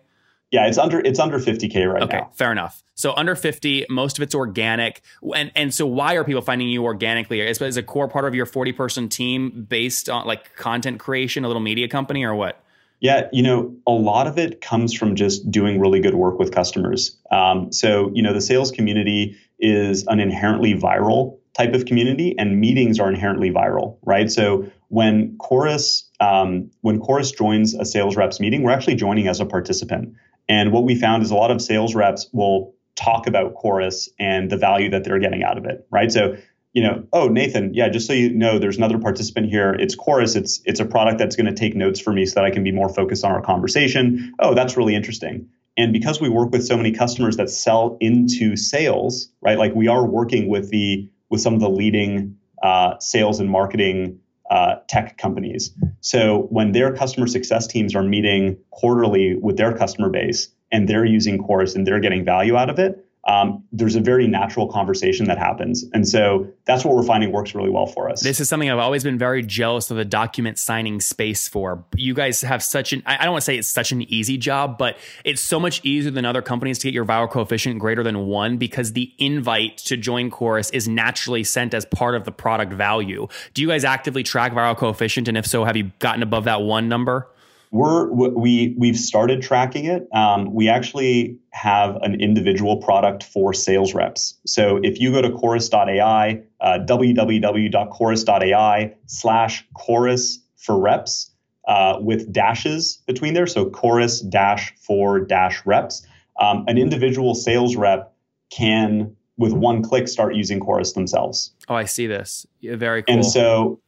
Yeah, 0.51 0.67
it's 0.67 0.77
under 0.77 0.99
it's 0.99 1.17
under 1.17 1.39
50k 1.39 1.91
right 1.91 2.03
okay, 2.03 2.17
now. 2.17 2.23
Okay, 2.23 2.31
fair 2.33 2.51
enough. 2.51 2.83
So 2.95 3.13
under 3.15 3.35
50, 3.35 3.85
most 3.89 4.19
of 4.19 4.23
it's 4.23 4.35
organic. 4.35 5.01
And 5.35 5.51
and 5.55 5.73
so 5.73 5.85
why 5.85 6.15
are 6.15 6.25
people 6.25 6.41
finding 6.41 6.67
you 6.67 6.83
organically? 6.83 7.39
Is, 7.39 7.61
is 7.61 7.77
a 7.77 7.83
core 7.83 8.09
part 8.09 8.25
of 8.25 8.35
your 8.35 8.45
40 8.45 8.73
person 8.73 9.07
team 9.07 9.65
based 9.69 10.09
on 10.09 10.27
like 10.27 10.55
content 10.57 10.99
creation, 10.99 11.45
a 11.45 11.47
little 11.47 11.61
media 11.61 11.87
company, 11.87 12.25
or 12.25 12.35
what? 12.35 12.61
Yeah, 12.99 13.29
you 13.31 13.41
know, 13.41 13.75
a 13.87 13.91
lot 13.91 14.27
of 14.27 14.37
it 14.37 14.61
comes 14.61 14.93
from 14.93 15.15
just 15.15 15.49
doing 15.49 15.79
really 15.79 16.01
good 16.01 16.15
work 16.15 16.37
with 16.37 16.53
customers. 16.53 17.17
Um, 17.31 17.71
so 17.71 18.11
you 18.13 18.21
know, 18.21 18.33
the 18.33 18.41
sales 18.41 18.71
community 18.71 19.37
is 19.57 20.05
an 20.07 20.19
inherently 20.19 20.73
viral 20.73 21.37
type 21.61 21.73
of 21.73 21.85
community, 21.85 22.35
and 22.37 22.59
meetings 22.59 22.99
are 22.99 23.09
inherently 23.09 23.51
viral, 23.51 23.97
right? 24.03 24.31
So 24.31 24.65
when 24.87 25.37
Chorus 25.37 26.09
um, 26.19 26.69
when 26.81 26.99
Chorus 26.99 27.31
joins 27.31 27.73
a 27.75 27.85
sales 27.85 28.15
reps 28.15 28.39
meeting, 28.39 28.63
we're 28.63 28.71
actually 28.71 28.95
joining 28.95 29.27
as 29.27 29.39
a 29.39 29.45
participant. 29.45 30.13
And 30.49 30.71
what 30.71 30.83
we 30.83 30.95
found 30.95 31.23
is 31.23 31.31
a 31.31 31.35
lot 31.35 31.51
of 31.51 31.61
sales 31.61 31.95
reps 31.95 32.29
will 32.33 32.73
talk 32.95 33.27
about 33.27 33.53
Chorus 33.55 34.09
and 34.19 34.49
the 34.49 34.57
value 34.57 34.89
that 34.89 35.03
they're 35.03 35.19
getting 35.19 35.43
out 35.43 35.57
of 35.57 35.65
it, 35.65 35.87
right? 35.91 36.11
So, 36.11 36.35
you 36.73 36.83
know, 36.83 37.03
oh 37.13 37.27
Nathan, 37.27 37.73
yeah, 37.73 37.89
just 37.89 38.07
so 38.07 38.13
you 38.13 38.33
know, 38.33 38.59
there's 38.59 38.77
another 38.77 38.97
participant 38.97 39.47
here. 39.49 39.73
It's 39.73 39.95
Chorus. 39.95 40.35
It's 40.35 40.61
it's 40.65 40.79
a 40.79 40.85
product 40.85 41.19
that's 41.19 41.35
going 41.35 41.47
to 41.47 41.53
take 41.53 41.75
notes 41.75 41.99
for 41.99 42.11
me 42.11 42.25
so 42.25 42.35
that 42.35 42.45
I 42.45 42.51
can 42.51 42.63
be 42.63 42.71
more 42.71 42.89
focused 42.89 43.23
on 43.23 43.31
our 43.31 43.41
conversation. 43.41 44.33
Oh, 44.39 44.53
that's 44.53 44.77
really 44.77 44.95
interesting. 44.95 45.47
And 45.77 45.93
because 45.93 46.19
we 46.19 46.27
work 46.27 46.51
with 46.51 46.65
so 46.65 46.75
many 46.75 46.91
customers 46.91 47.37
that 47.37 47.49
sell 47.49 47.97
into 48.01 48.57
sales, 48.57 49.31
right? 49.41 49.57
Like 49.57 49.73
we 49.73 49.87
are 49.87 50.05
working 50.05 50.49
with 50.49 50.69
the 50.69 51.09
with 51.31 51.41
some 51.41 51.55
of 51.55 51.59
the 51.59 51.69
leading 51.69 52.37
uh, 52.61 52.99
sales 52.99 53.39
and 53.39 53.49
marketing 53.49 54.19
uh, 54.51 54.75
tech 54.87 55.17
companies. 55.17 55.71
So 56.01 56.47
when 56.49 56.73
their 56.73 56.93
customer 56.93 57.25
success 57.25 57.65
teams 57.65 57.95
are 57.95 58.03
meeting 58.03 58.57
quarterly 58.69 59.35
with 59.35 59.57
their 59.57 59.73
customer 59.75 60.09
base 60.09 60.49
and 60.71 60.87
they're 60.87 61.05
using 61.05 61.39
Chorus 61.39 61.73
and 61.73 61.87
they're 61.87 62.01
getting 62.01 62.25
value 62.25 62.57
out 62.57 62.69
of 62.69 62.77
it, 62.77 63.03
um, 63.25 63.63
there's 63.71 63.95
a 63.95 64.01
very 64.01 64.27
natural 64.27 64.67
conversation 64.67 65.27
that 65.27 65.37
happens. 65.37 65.85
And 65.93 66.07
so 66.07 66.47
that's 66.65 66.83
what 66.83 66.95
we're 66.95 67.03
finding 67.03 67.31
works 67.31 67.53
really 67.53 67.69
well 67.69 67.85
for 67.85 68.09
us. 68.09 68.21
This 68.21 68.39
is 68.39 68.49
something 68.49 68.69
I've 68.69 68.79
always 68.79 69.03
been 69.03 69.17
very 69.17 69.43
jealous 69.43 69.91
of 69.91 69.97
the 69.97 70.05
document 70.05 70.57
signing 70.57 70.99
space 70.99 71.47
for. 71.47 71.85
You 71.95 72.15
guys 72.15 72.41
have 72.41 72.63
such 72.63 72.93
an, 72.93 73.03
I 73.05 73.23
don't 73.23 73.33
want 73.33 73.41
to 73.41 73.45
say 73.45 73.57
it's 73.57 73.67
such 73.67 73.91
an 73.91 74.01
easy 74.11 74.37
job, 74.37 74.77
but 74.77 74.97
it's 75.23 75.41
so 75.41 75.59
much 75.59 75.81
easier 75.83 76.11
than 76.11 76.25
other 76.25 76.41
companies 76.41 76.79
to 76.79 76.87
get 76.87 76.95
your 76.95 77.05
viral 77.05 77.29
coefficient 77.29 77.79
greater 77.79 78.03
than 78.03 78.25
one 78.25 78.57
because 78.57 78.93
the 78.93 79.13
invite 79.19 79.77
to 79.79 79.97
join 79.97 80.31
Chorus 80.31 80.71
is 80.71 80.87
naturally 80.87 81.43
sent 81.43 81.75
as 81.75 81.85
part 81.85 82.15
of 82.15 82.25
the 82.25 82.31
product 82.31 82.73
value. 82.73 83.27
Do 83.53 83.61
you 83.61 83.67
guys 83.67 83.85
actively 83.85 84.23
track 84.23 84.53
viral 84.53 84.75
coefficient? 84.75 85.27
And 85.27 85.37
if 85.37 85.45
so, 85.45 85.63
have 85.63 85.77
you 85.77 85.91
gotten 85.99 86.23
above 86.23 86.45
that 86.45 86.61
one 86.61 86.89
number? 86.89 87.27
We're 87.71 88.11
we 88.11 88.75
we've 88.77 88.97
started 88.97 89.41
tracking 89.41 89.85
it. 89.85 90.05
Um, 90.13 90.53
we 90.53 90.67
actually 90.67 91.37
have 91.51 91.95
an 92.01 92.19
individual 92.19 92.75
product 92.77 93.23
for 93.23 93.53
sales 93.53 93.93
reps. 93.93 94.37
So 94.45 94.81
if 94.83 94.99
you 94.99 95.13
go 95.13 95.21
to 95.21 95.31
chorus.ai, 95.31 96.41
uh, 96.59 96.79
www.chorus.ai 96.85 98.93
slash 99.05 99.65
chorus 99.73 100.39
for 100.57 100.77
reps 100.79 101.31
uh, 101.67 101.97
with 102.01 102.31
dashes 102.31 103.01
between 103.07 103.33
there, 103.33 103.47
so 103.47 103.69
chorus 103.69 104.19
dash 104.19 104.75
for 104.75 105.21
dash 105.21 105.65
reps, 105.65 106.05
um, 106.39 106.65
an 106.67 106.77
individual 106.77 107.33
sales 107.35 107.77
rep 107.77 108.13
can 108.49 109.15
with 109.37 109.53
one 109.53 109.81
click 109.81 110.09
start 110.09 110.35
using 110.35 110.59
chorus 110.59 110.91
themselves. 110.91 111.53
Oh, 111.69 111.75
I 111.75 111.85
see 111.85 112.05
this. 112.05 112.45
Yeah, 112.59 112.75
very 112.75 113.03
cool. 113.03 113.15
And 113.15 113.25
so, 113.25 113.79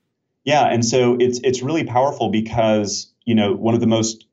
yeah, 0.46 0.68
and 0.68 0.86
so 0.86 1.18
it's 1.20 1.42
it's 1.44 1.62
really 1.62 1.84
powerful 1.84 2.30
because 2.30 3.13
you 3.26 3.36
know, 3.36 3.54
one 3.54 3.74
of 3.74 3.80
the 3.80 3.88
most 3.88 4.26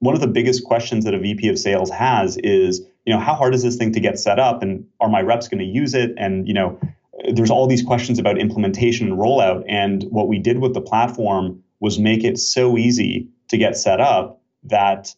one 0.00 0.14
of 0.14 0.20
the 0.20 0.28
biggest 0.28 0.64
questions 0.64 1.04
that 1.04 1.14
a 1.14 1.18
VP 1.18 1.48
of 1.48 1.58
sales 1.58 1.90
has 1.90 2.36
is, 2.38 2.82
you 3.04 3.12
know, 3.12 3.18
how 3.18 3.34
hard 3.34 3.54
is 3.54 3.62
this 3.62 3.76
thing 3.76 3.92
to 3.92 4.00
get 4.00 4.18
set 4.18 4.38
up 4.38 4.62
and 4.62 4.86
are 5.00 5.08
my 5.08 5.20
reps 5.20 5.48
going 5.48 5.58
to 5.58 5.64
use 5.64 5.94
it? 5.94 6.12
And, 6.16 6.46
you 6.46 6.54
know, 6.54 6.78
there's 7.34 7.50
all 7.50 7.66
these 7.66 7.82
questions 7.82 8.18
about 8.18 8.38
implementation 8.38 9.08
and 9.08 9.18
rollout. 9.18 9.64
And 9.68 10.04
what 10.04 10.28
we 10.28 10.38
did 10.38 10.60
with 10.60 10.74
the 10.74 10.80
platform 10.80 11.62
was 11.80 11.98
make 11.98 12.22
it 12.22 12.38
so 12.38 12.76
easy 12.76 13.28
to 13.48 13.58
get 13.58 13.76
set 13.76 14.00
up 14.00 14.40
that 14.64 15.14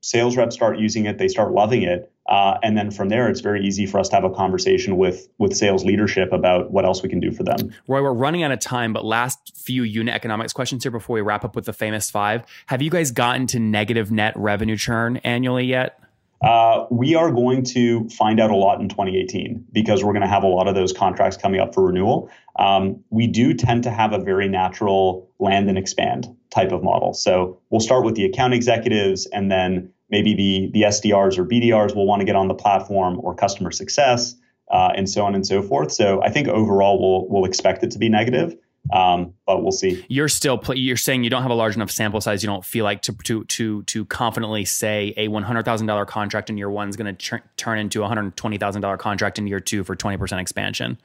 sales 0.00 0.36
reps 0.36 0.54
start 0.54 0.78
using 0.78 1.04
it, 1.04 1.18
they 1.18 1.28
start 1.28 1.52
loving 1.52 1.82
it. 1.82 2.10
Uh, 2.28 2.58
and 2.62 2.76
then 2.76 2.90
from 2.90 3.08
there, 3.08 3.28
it's 3.28 3.40
very 3.40 3.64
easy 3.64 3.86
for 3.86 3.98
us 3.98 4.08
to 4.08 4.16
have 4.16 4.24
a 4.24 4.30
conversation 4.30 4.96
with 4.96 5.28
with 5.38 5.56
sales 5.56 5.84
leadership 5.84 6.32
about 6.32 6.70
what 6.70 6.84
else 6.84 7.02
we 7.02 7.08
can 7.08 7.20
do 7.20 7.30
for 7.30 7.42
them. 7.42 7.72
Roy, 7.86 8.02
we're 8.02 8.12
running 8.12 8.42
out 8.42 8.50
of 8.50 8.58
time, 8.58 8.92
but 8.92 9.04
last 9.04 9.56
few 9.56 9.82
unit 9.82 10.14
economics 10.14 10.52
questions 10.52 10.82
here 10.82 10.92
before 10.92 11.14
we 11.14 11.20
wrap 11.20 11.44
up 11.44 11.54
with 11.54 11.66
the 11.66 11.72
famous 11.72 12.10
five. 12.10 12.44
Have 12.66 12.82
you 12.82 12.90
guys 12.90 13.10
gotten 13.10 13.46
to 13.48 13.58
negative 13.58 14.10
net 14.10 14.34
revenue 14.36 14.76
churn 14.76 15.18
annually 15.18 15.64
yet? 15.64 16.00
Uh, 16.42 16.86
we 16.90 17.14
are 17.14 17.32
going 17.32 17.62
to 17.62 18.08
find 18.10 18.40
out 18.40 18.50
a 18.50 18.54
lot 18.54 18.80
in 18.80 18.88
2018 18.88 19.64
because 19.72 20.04
we're 20.04 20.12
going 20.12 20.22
to 20.22 20.28
have 20.28 20.42
a 20.42 20.48
lot 20.48 20.68
of 20.68 20.74
those 20.74 20.92
contracts 20.92 21.36
coming 21.36 21.60
up 21.60 21.74
for 21.74 21.86
renewal. 21.86 22.30
Um, 22.58 23.02
we 23.10 23.26
do 23.26 23.54
tend 23.54 23.84
to 23.84 23.90
have 23.90 24.12
a 24.12 24.18
very 24.18 24.48
natural 24.48 25.30
land 25.38 25.68
and 25.68 25.78
expand 25.78 26.28
type 26.50 26.72
of 26.72 26.82
model. 26.82 27.14
So 27.14 27.58
we'll 27.70 27.80
start 27.80 28.04
with 28.04 28.16
the 28.16 28.24
account 28.24 28.52
executives 28.52 29.26
and 29.26 29.50
then 29.50 29.92
maybe 30.10 30.34
the, 30.34 30.70
the 30.72 30.86
SDRs 30.86 31.38
or 31.38 31.44
BDRs 31.44 31.94
will 31.94 32.06
want 32.06 32.20
to 32.20 32.26
get 32.26 32.36
on 32.36 32.48
the 32.48 32.54
platform 32.54 33.18
or 33.22 33.34
customer 33.34 33.70
success 33.70 34.34
uh, 34.70 34.90
and 34.96 35.08
so 35.08 35.24
on 35.24 35.34
and 35.34 35.46
so 35.46 35.62
forth. 35.62 35.92
So 35.92 36.22
I 36.22 36.30
think 36.30 36.48
overall 36.48 37.00
we'll, 37.00 37.28
we'll 37.28 37.48
expect 37.48 37.82
it 37.82 37.90
to 37.92 37.98
be 37.98 38.08
negative. 38.08 38.56
Um, 38.92 39.34
but 39.46 39.62
we'll 39.62 39.72
see. 39.72 40.04
You're 40.08 40.28
still 40.28 40.62
you're 40.74 40.96
saying 40.96 41.24
you 41.24 41.30
don't 41.30 41.42
have 41.42 41.50
a 41.50 41.54
large 41.54 41.74
enough 41.74 41.90
sample 41.90 42.20
size. 42.20 42.42
You 42.42 42.48
don't 42.48 42.64
feel 42.64 42.84
like 42.84 43.02
to 43.02 43.12
to 43.24 43.44
to 43.44 43.82
to 43.82 44.04
confidently 44.04 44.64
say 44.64 45.12
a 45.16 45.28
one 45.28 45.42
hundred 45.42 45.64
thousand 45.64 45.88
dollar 45.88 46.04
contract 46.04 46.50
in 46.50 46.56
year 46.56 46.70
one 46.70 46.88
is 46.88 46.96
going 46.96 47.16
to 47.16 47.40
turn 47.56 47.78
into 47.78 48.04
a 48.04 48.06
hundred 48.08 48.36
twenty 48.36 48.58
thousand 48.58 48.82
dollar 48.82 48.96
contract 48.96 49.38
in 49.38 49.46
year 49.48 49.58
two 49.58 49.82
for 49.82 49.96
twenty 49.96 50.16
percent 50.16 50.40
expansion. 50.40 50.98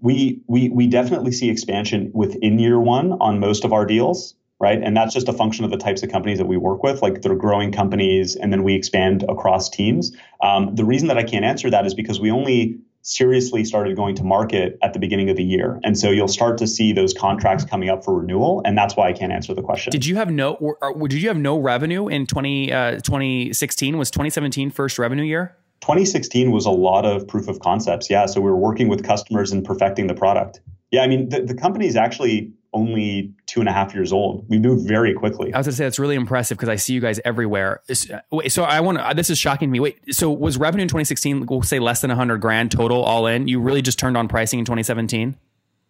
We 0.00 0.42
we 0.48 0.68
we 0.70 0.88
definitely 0.88 1.32
see 1.32 1.48
expansion 1.48 2.10
within 2.12 2.58
year 2.58 2.80
one 2.80 3.12
on 3.20 3.38
most 3.38 3.64
of 3.64 3.72
our 3.72 3.86
deals 3.86 4.34
right? 4.60 4.82
And 4.82 4.96
that's 4.96 5.14
just 5.14 5.28
a 5.28 5.32
function 5.32 5.64
of 5.64 5.70
the 5.70 5.76
types 5.76 6.02
of 6.02 6.10
companies 6.10 6.38
that 6.38 6.46
we 6.46 6.56
work 6.56 6.82
with. 6.82 7.02
Like 7.02 7.22
they're 7.22 7.36
growing 7.36 7.72
companies, 7.72 8.36
and 8.36 8.52
then 8.52 8.64
we 8.64 8.74
expand 8.74 9.24
across 9.28 9.68
teams. 9.68 10.12
Um, 10.42 10.74
the 10.74 10.84
reason 10.84 11.08
that 11.08 11.18
I 11.18 11.24
can't 11.24 11.44
answer 11.44 11.70
that 11.70 11.86
is 11.86 11.94
because 11.94 12.20
we 12.20 12.30
only 12.30 12.78
seriously 13.02 13.64
started 13.64 13.96
going 13.96 14.14
to 14.14 14.24
market 14.24 14.78
at 14.82 14.92
the 14.92 14.98
beginning 14.98 15.30
of 15.30 15.36
the 15.36 15.42
year. 15.42 15.80
And 15.82 15.98
so 15.98 16.10
you'll 16.10 16.28
start 16.28 16.58
to 16.58 16.66
see 16.66 16.92
those 16.92 17.14
contracts 17.14 17.64
coming 17.64 17.88
up 17.88 18.04
for 18.04 18.18
renewal. 18.20 18.60
And 18.64 18.76
that's 18.76 18.96
why 18.96 19.08
I 19.08 19.12
can't 19.12 19.32
answer 19.32 19.54
the 19.54 19.62
question. 19.62 19.90
Did 19.90 20.04
you 20.04 20.16
have 20.16 20.30
no, 20.30 20.54
or, 20.54 20.76
or 20.80 21.08
did 21.08 21.22
you 21.22 21.28
have 21.28 21.38
no 21.38 21.58
revenue 21.58 22.08
in 22.08 22.26
20, 22.26 22.72
uh, 22.72 22.90
2016? 22.96 23.96
Was 23.96 24.10
2017 24.10 24.70
first 24.70 24.98
revenue 24.98 25.22
year? 25.24 25.56
2016 25.80 26.50
was 26.50 26.66
a 26.66 26.70
lot 26.70 27.06
of 27.06 27.26
proof 27.26 27.48
of 27.48 27.60
concepts. 27.60 28.10
Yeah. 28.10 28.26
So 28.26 28.40
we 28.40 28.50
were 28.50 28.56
working 28.56 28.88
with 28.88 29.04
customers 29.04 29.52
and 29.52 29.64
perfecting 29.64 30.06
the 30.06 30.14
product. 30.14 30.60
Yeah. 30.90 31.02
I 31.02 31.06
mean, 31.06 31.28
the, 31.28 31.42
the 31.42 31.54
company 31.54 31.86
is 31.86 31.96
actually 31.96 32.52
only 32.72 33.32
two 33.46 33.60
and 33.60 33.68
a 33.68 33.72
half 33.72 33.94
years 33.94 34.12
old. 34.12 34.44
We 34.48 34.58
moved 34.58 34.86
very 34.86 35.14
quickly. 35.14 35.52
I 35.52 35.58
was 35.58 35.66
gonna 35.66 35.76
say 35.76 35.84
that's 35.84 35.98
really 35.98 36.16
impressive 36.16 36.58
because 36.58 36.68
I 36.68 36.76
see 36.76 36.92
you 36.92 37.00
guys 37.00 37.20
everywhere. 37.24 37.80
Uh, 37.88 38.48
so 38.48 38.64
I 38.64 38.80
want 38.80 38.98
to. 38.98 39.08
Uh, 39.08 39.14
this 39.14 39.30
is 39.30 39.38
shocking 39.38 39.68
to 39.68 39.72
me. 39.72 39.80
Wait, 39.80 40.14
so 40.14 40.30
was 40.30 40.58
revenue 40.58 40.82
in 40.82 40.88
2016? 40.88 41.46
We'll 41.46 41.62
say 41.62 41.78
less 41.78 42.00
than 42.00 42.10
100 42.10 42.38
grand 42.38 42.70
total, 42.70 43.02
all 43.02 43.26
in. 43.26 43.48
You 43.48 43.60
really 43.60 43.82
just 43.82 43.98
turned 43.98 44.16
on 44.16 44.28
pricing 44.28 44.58
in 44.58 44.64
2017. 44.64 45.36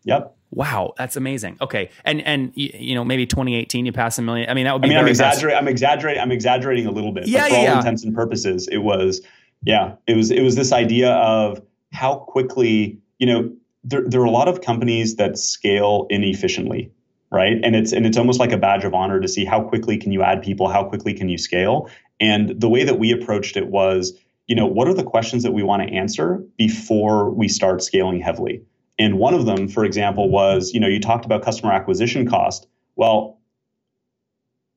Yep. 0.04 0.36
Wow, 0.50 0.94
that's 0.96 1.16
amazing. 1.16 1.58
Okay, 1.60 1.90
and 2.04 2.22
and 2.22 2.52
you 2.54 2.94
know 2.94 3.04
maybe 3.04 3.26
2018 3.26 3.84
you 3.84 3.92
pass 3.92 4.18
a 4.18 4.22
million. 4.22 4.48
I 4.48 4.54
mean 4.54 4.64
that 4.64 4.72
would 4.72 4.82
be. 4.82 4.88
I 4.88 4.90
mean 4.90 4.98
I'm 4.98 5.08
exaggerating. 5.08 5.58
I'm 5.58 5.68
exaggerating. 5.68 6.22
I'm 6.22 6.32
exaggerating 6.32 6.86
a 6.86 6.90
little 6.90 7.12
bit. 7.12 7.26
Yeah, 7.26 7.40
but 7.40 7.48
for 7.48 7.52
yeah, 7.52 7.58
all 7.58 7.64
yeah. 7.64 7.78
intents 7.78 8.04
and 8.04 8.14
purposes, 8.14 8.68
it 8.68 8.78
was. 8.78 9.20
Yeah, 9.62 9.96
it 10.06 10.16
was. 10.16 10.30
It 10.30 10.42
was 10.42 10.56
this 10.56 10.72
idea 10.72 11.12
of 11.12 11.60
how 11.92 12.16
quickly. 12.16 12.98
You 13.18 13.26
know, 13.26 13.52
there 13.84 14.02
there 14.06 14.20
are 14.20 14.26
a 14.26 14.30
lot 14.30 14.48
of 14.48 14.60
companies 14.60 15.16
that 15.16 15.38
scale 15.38 16.06
inefficiently 16.10 16.92
right? 17.30 17.56
And 17.62 17.76
it's 17.76 17.92
and 17.92 18.06
it's 18.06 18.16
almost 18.16 18.40
like 18.40 18.52
a 18.52 18.56
badge 18.56 18.84
of 18.84 18.94
honor 18.94 19.20
to 19.20 19.28
see 19.28 19.44
how 19.44 19.62
quickly 19.62 19.98
can 19.98 20.12
you 20.12 20.22
add 20.22 20.42
people 20.42 20.68
how 20.68 20.84
quickly 20.84 21.14
can 21.14 21.28
you 21.28 21.38
scale. 21.38 21.90
And 22.20 22.60
the 22.60 22.68
way 22.68 22.84
that 22.84 22.98
we 22.98 23.12
approached 23.12 23.56
it 23.56 23.66
was 23.66 24.18
you 24.46 24.56
know 24.56 24.66
what 24.66 24.88
are 24.88 24.94
the 24.94 25.04
questions 25.04 25.42
that 25.42 25.52
we 25.52 25.62
want 25.62 25.82
to 25.82 25.94
answer 25.94 26.42
before 26.56 27.30
we 27.30 27.48
start 27.48 27.82
scaling 27.82 28.20
heavily? 28.20 28.64
And 28.98 29.18
one 29.18 29.34
of 29.34 29.46
them 29.46 29.68
for 29.68 29.84
example 29.84 30.30
was 30.30 30.72
you 30.72 30.80
know 30.80 30.88
you 30.88 31.00
talked 31.00 31.24
about 31.24 31.42
customer 31.42 31.72
acquisition 31.72 32.28
cost. 32.28 32.66
Well 32.96 33.36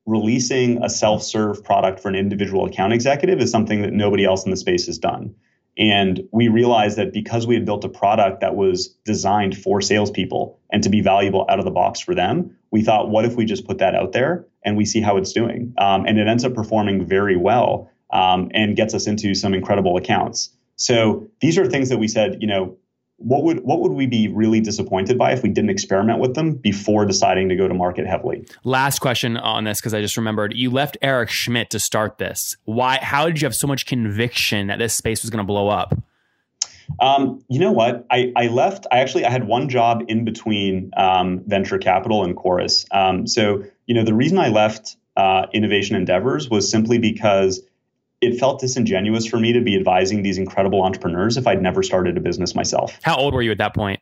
releasing 0.08 0.84
a 0.84 0.90
self-serve 0.90 1.64
product 1.64 2.00
for 2.00 2.10
an 2.10 2.16
individual 2.16 2.66
account 2.66 2.92
executive 2.92 3.40
is 3.40 3.52
something 3.52 3.84
that 3.84 3.94
nobody 3.94 4.26
else 4.26 4.44
in 4.44 4.52
the 4.52 4.58
space 4.58 4.88
has 4.88 4.98
done 4.98 5.36
and 5.78 6.28
we 6.32 6.48
realized 6.48 6.98
that 6.98 7.14
because 7.14 7.48
we 7.48 7.56
had 7.56 7.66
built 7.66 7.84
a 7.86 7.90
product 7.90 8.42
that 8.42 8.56
was 8.56 8.90
designed 9.06 9.58
for 9.58 9.82
salespeople 9.82 10.60
and 10.72 10.84
to 10.84 10.90
be 10.90 11.02
valuable 11.02 11.46
out 11.50 11.60
of 11.60 11.66
the 11.66 11.72
box 11.72 12.00
for 12.00 12.14
them, 12.14 12.56
we 12.72 12.84
thought, 12.84 13.10
what 13.10 13.26
if 13.26 13.36
we 13.36 13.46
just 13.46 13.66
put 13.66 13.78
that 13.78 13.96
out 13.96 14.12
there 14.12 14.46
and 14.64 14.78
we 14.78 14.86
see 14.86 15.02
how 15.02 15.18
it's 15.18 15.32
doing? 15.32 15.74
Um, 15.78 16.06
and 16.06 16.20
it 16.20 16.28
ends 16.28 16.44
up 16.44 16.54
performing 16.54 17.06
very 17.06 17.38
well 17.38 17.90
um, 18.12 18.50
and 18.54 18.76
gets 18.76 18.94
us 18.94 19.08
into 19.08 19.34
some 19.34 19.54
incredible 19.54 19.98
accounts. 19.98 20.50
So 20.76 21.28
these 21.42 21.58
are 21.58 21.66
things 21.66 21.90
that 21.90 22.00
we 22.00 22.08
said, 22.08 22.38
you 22.42 22.48
know, 22.48 22.76
what 23.24 23.44
would 23.44 23.62
what 23.62 23.82
would 23.82 23.92
we 23.92 24.08
be 24.08 24.28
really 24.28 24.60
disappointed 24.60 25.18
by 25.18 25.32
if 25.32 25.44
we 25.44 25.50
didn't 25.50 25.70
experiment 25.70 26.20
with 26.20 26.36
them 26.36 26.54
before 26.54 27.06
deciding 27.06 27.50
to 27.50 27.56
go 27.56 27.68
to 27.68 27.74
market 27.74 28.06
heavily? 28.08 28.46
Last 28.64 29.00
question 29.00 29.38
on 29.38 29.64
this 29.64 29.80
because 29.80 29.94
I 29.94 30.02
just 30.02 30.18
remembered 30.18 30.54
you 30.56 30.70
left 30.70 30.98
Eric 31.02 31.30
Schmidt 31.30 31.70
to 31.72 31.80
start 31.80 32.18
this. 32.18 32.58
Why? 32.66 32.98
How 33.02 33.26
did 33.26 33.42
you 33.42 33.46
have 33.46 33.56
so 33.56 33.68
much 33.68 33.86
conviction 33.86 34.68
that 34.68 34.80
this 34.80 34.94
space 34.94 35.22
was 35.22 35.30
going 35.30 35.44
to 35.44 35.48
blow 35.48 35.70
up? 35.70 35.94
Um, 37.00 37.44
you 37.48 37.60
know 37.60 37.72
what? 37.72 38.06
I, 38.12 38.34
I 38.36 38.48
left. 38.48 38.86
I 38.92 39.00
actually 39.00 39.26
I 39.26 39.30
had 39.30 39.48
one 39.48 39.70
job 39.70 40.04
in 40.08 40.26
between 40.26 40.92
um, 40.98 41.42
venture 41.46 41.78
capital 41.78 42.24
and 42.24 42.36
Chorus. 42.36 42.86
Um, 42.92 43.28
so 43.28 43.64
you 43.86 43.96
know 43.96 44.04
the 44.04 44.14
reason 44.14 44.38
I 44.38 44.50
left 44.50 44.98
uh, 45.16 45.48
Innovation 45.54 45.96
Endeavors 45.96 46.50
was 46.50 46.70
simply 46.70 46.98
because 46.98 47.62
it 48.22 48.40
felt 48.40 48.60
disingenuous 48.60 49.26
for 49.26 49.40
me 49.40 49.52
to 49.52 49.62
be 49.62 49.76
advising 49.76 50.22
these 50.22 50.38
incredible 50.38 50.84
entrepreneurs 50.84 51.38
if 51.38 51.48
I'd 51.48 51.62
never 51.62 51.82
started 51.82 52.18
a 52.18 52.22
business 52.22 52.54
myself. 52.56 53.00
How 53.02 53.18
old 53.18 53.34
were 53.34 53.42
you 53.42 53.52
at 53.52 53.58
that 53.58 53.74
point? 53.74 54.00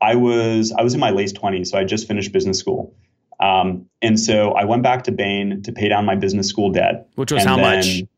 I 0.00 0.14
was 0.14 0.72
I 0.72 0.82
was 0.82 0.94
in 0.94 1.00
my 1.00 1.10
late 1.10 1.34
twenties, 1.34 1.70
so 1.70 1.78
I 1.78 1.84
just 1.84 2.06
finished 2.06 2.32
business 2.32 2.58
school, 2.58 2.94
um, 3.40 3.86
and 4.02 4.18
so 4.18 4.52
I 4.52 4.64
went 4.64 4.82
back 4.82 5.04
to 5.04 5.12
Bain 5.12 5.62
to 5.62 5.72
pay 5.72 5.88
down 5.88 6.04
my 6.04 6.14
business 6.14 6.48
school 6.48 6.70
debt. 6.70 7.08
Which 7.16 7.32
was 7.32 7.44
how 7.44 7.56
then, 7.56 7.76
much? 7.76 8.02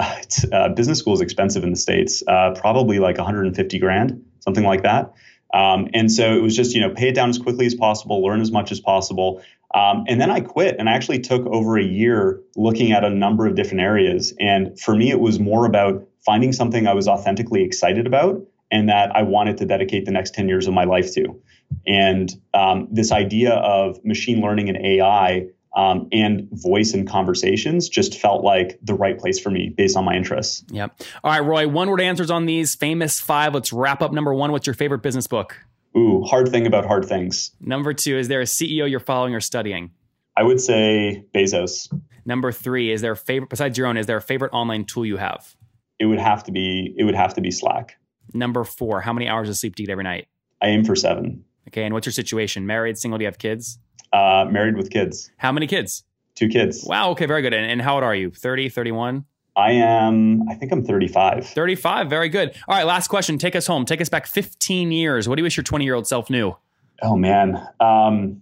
Uh, 0.00 0.22
uh, 0.52 0.68
business 0.68 1.00
school 1.00 1.12
is 1.12 1.20
expensive 1.20 1.64
in 1.64 1.70
the 1.70 1.76
states, 1.76 2.22
uh, 2.28 2.52
probably 2.54 3.00
like 3.00 3.18
150 3.18 3.80
grand, 3.80 4.24
something 4.38 4.62
like 4.62 4.84
that. 4.84 5.12
Um, 5.52 5.88
and 5.92 6.12
so 6.12 6.36
it 6.36 6.40
was 6.40 6.54
just 6.54 6.72
you 6.72 6.80
know 6.80 6.90
pay 6.90 7.08
it 7.08 7.16
down 7.16 7.30
as 7.30 7.38
quickly 7.38 7.66
as 7.66 7.74
possible, 7.74 8.22
learn 8.22 8.40
as 8.40 8.52
much 8.52 8.70
as 8.70 8.78
possible, 8.78 9.42
um, 9.74 10.04
and 10.08 10.20
then 10.20 10.30
I 10.30 10.40
quit 10.40 10.76
and 10.78 10.88
I 10.88 10.92
actually 10.92 11.20
took 11.20 11.46
over 11.46 11.76
a 11.76 11.84
year 11.84 12.40
looking 12.56 12.92
at 12.92 13.04
a 13.04 13.10
number 13.10 13.46
of 13.46 13.54
different 13.54 13.82
areas. 13.82 14.32
And 14.40 14.78
for 14.80 14.94
me, 14.94 15.10
it 15.10 15.20
was 15.20 15.38
more 15.38 15.66
about 15.66 16.06
finding 16.24 16.52
something 16.52 16.86
I 16.86 16.94
was 16.94 17.06
authentically 17.06 17.62
excited 17.62 18.06
about 18.06 18.42
and 18.70 18.88
that 18.88 19.14
I 19.14 19.22
wanted 19.22 19.58
to 19.58 19.66
dedicate 19.66 20.04
the 20.04 20.10
next 20.10 20.34
10 20.34 20.48
years 20.48 20.66
of 20.66 20.74
my 20.74 20.84
life 20.84 21.12
to. 21.14 21.40
And 21.86 22.32
um, 22.54 22.88
this 22.90 23.12
idea 23.12 23.54
of 23.54 24.02
machine 24.04 24.40
learning 24.40 24.68
and 24.68 24.78
AI 24.78 25.48
um, 25.76 26.08
and 26.12 26.48
voice 26.50 26.94
and 26.94 27.06
conversations 27.06 27.88
just 27.88 28.18
felt 28.18 28.42
like 28.42 28.78
the 28.82 28.94
right 28.94 29.18
place 29.18 29.38
for 29.38 29.50
me 29.50 29.68
based 29.68 29.96
on 29.96 30.04
my 30.04 30.14
interests. 30.14 30.64
Yep. 30.70 31.02
All 31.22 31.30
right, 31.30 31.40
Roy, 31.40 31.68
one 31.68 31.90
word 31.90 32.00
answers 32.00 32.30
on 32.30 32.46
these 32.46 32.74
famous 32.74 33.20
five. 33.20 33.54
Let's 33.54 33.72
wrap 33.72 34.00
up 34.00 34.12
number 34.12 34.32
one. 34.32 34.50
What's 34.50 34.66
your 34.66 34.74
favorite 34.74 35.02
business 35.02 35.26
book? 35.26 35.56
Ooh, 35.96 36.22
hard 36.22 36.50
thing 36.50 36.66
about 36.66 36.86
hard 36.86 37.04
things. 37.04 37.52
Number 37.60 37.92
two, 37.92 38.16
is 38.18 38.28
there 38.28 38.40
a 38.40 38.44
CEO 38.44 38.88
you're 38.88 39.00
following 39.00 39.34
or 39.34 39.40
studying? 39.40 39.90
I 40.36 40.42
would 40.42 40.60
say 40.60 41.24
Bezos. 41.34 41.92
Number 42.24 42.52
three, 42.52 42.92
is 42.92 43.00
there 43.00 43.12
a 43.12 43.16
favorite 43.16 43.50
besides 43.50 43.76
your 43.76 43.86
own? 43.86 43.96
Is 43.96 44.06
there 44.06 44.16
a 44.16 44.22
favorite 44.22 44.52
online 44.52 44.84
tool 44.84 45.04
you 45.04 45.16
have? 45.16 45.56
It 45.98 46.06
would 46.06 46.20
have 46.20 46.44
to 46.44 46.52
be. 46.52 46.94
It 46.96 47.04
would 47.04 47.14
have 47.14 47.34
to 47.34 47.40
be 47.40 47.50
Slack. 47.50 47.96
Number 48.34 48.62
four, 48.64 49.00
how 49.00 49.12
many 49.12 49.26
hours 49.28 49.48
of 49.48 49.56
sleep 49.56 49.74
do 49.74 49.82
you 49.82 49.86
get 49.86 49.92
every 49.92 50.04
night? 50.04 50.28
I 50.60 50.68
aim 50.68 50.84
for 50.84 50.94
seven. 50.94 51.44
Okay, 51.68 51.84
and 51.84 51.94
what's 51.94 52.06
your 52.06 52.12
situation? 52.12 52.66
Married, 52.66 52.98
single? 52.98 53.18
Do 53.18 53.24
you 53.24 53.26
have 53.26 53.38
kids? 53.38 53.78
Uh, 54.12 54.46
married 54.50 54.76
with 54.76 54.90
kids. 54.90 55.30
How 55.36 55.52
many 55.52 55.66
kids? 55.66 56.04
Two 56.34 56.48
kids. 56.48 56.84
Wow. 56.84 57.10
Okay, 57.10 57.26
very 57.26 57.42
good. 57.42 57.52
And, 57.52 57.70
and 57.70 57.82
how 57.82 57.94
old 57.94 58.04
are 58.04 58.14
you? 58.14 58.30
30, 58.30 58.68
31? 58.68 59.24
I 59.58 59.72
am. 59.72 60.48
I 60.48 60.54
think 60.54 60.70
I'm 60.70 60.84
35. 60.84 61.48
35. 61.48 62.08
Very 62.08 62.28
good. 62.28 62.54
All 62.68 62.76
right, 62.76 62.86
last 62.86 63.08
question. 63.08 63.38
Take 63.38 63.56
us 63.56 63.66
home. 63.66 63.84
Take 63.84 64.00
us 64.00 64.08
back 64.08 64.28
15 64.28 64.92
years. 64.92 65.28
What 65.28 65.34
do 65.34 65.40
you 65.40 65.44
wish 65.44 65.56
your 65.56 65.64
20 65.64 65.84
year 65.84 65.94
old 65.94 66.06
self 66.06 66.30
knew? 66.30 66.56
Oh 67.02 67.16
man, 67.16 67.66
um, 67.80 68.40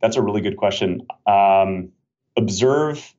that's 0.00 0.16
a 0.16 0.22
really 0.22 0.40
good 0.40 0.56
question. 0.56 1.06
Um, 1.26 1.90
observe. 2.36 3.14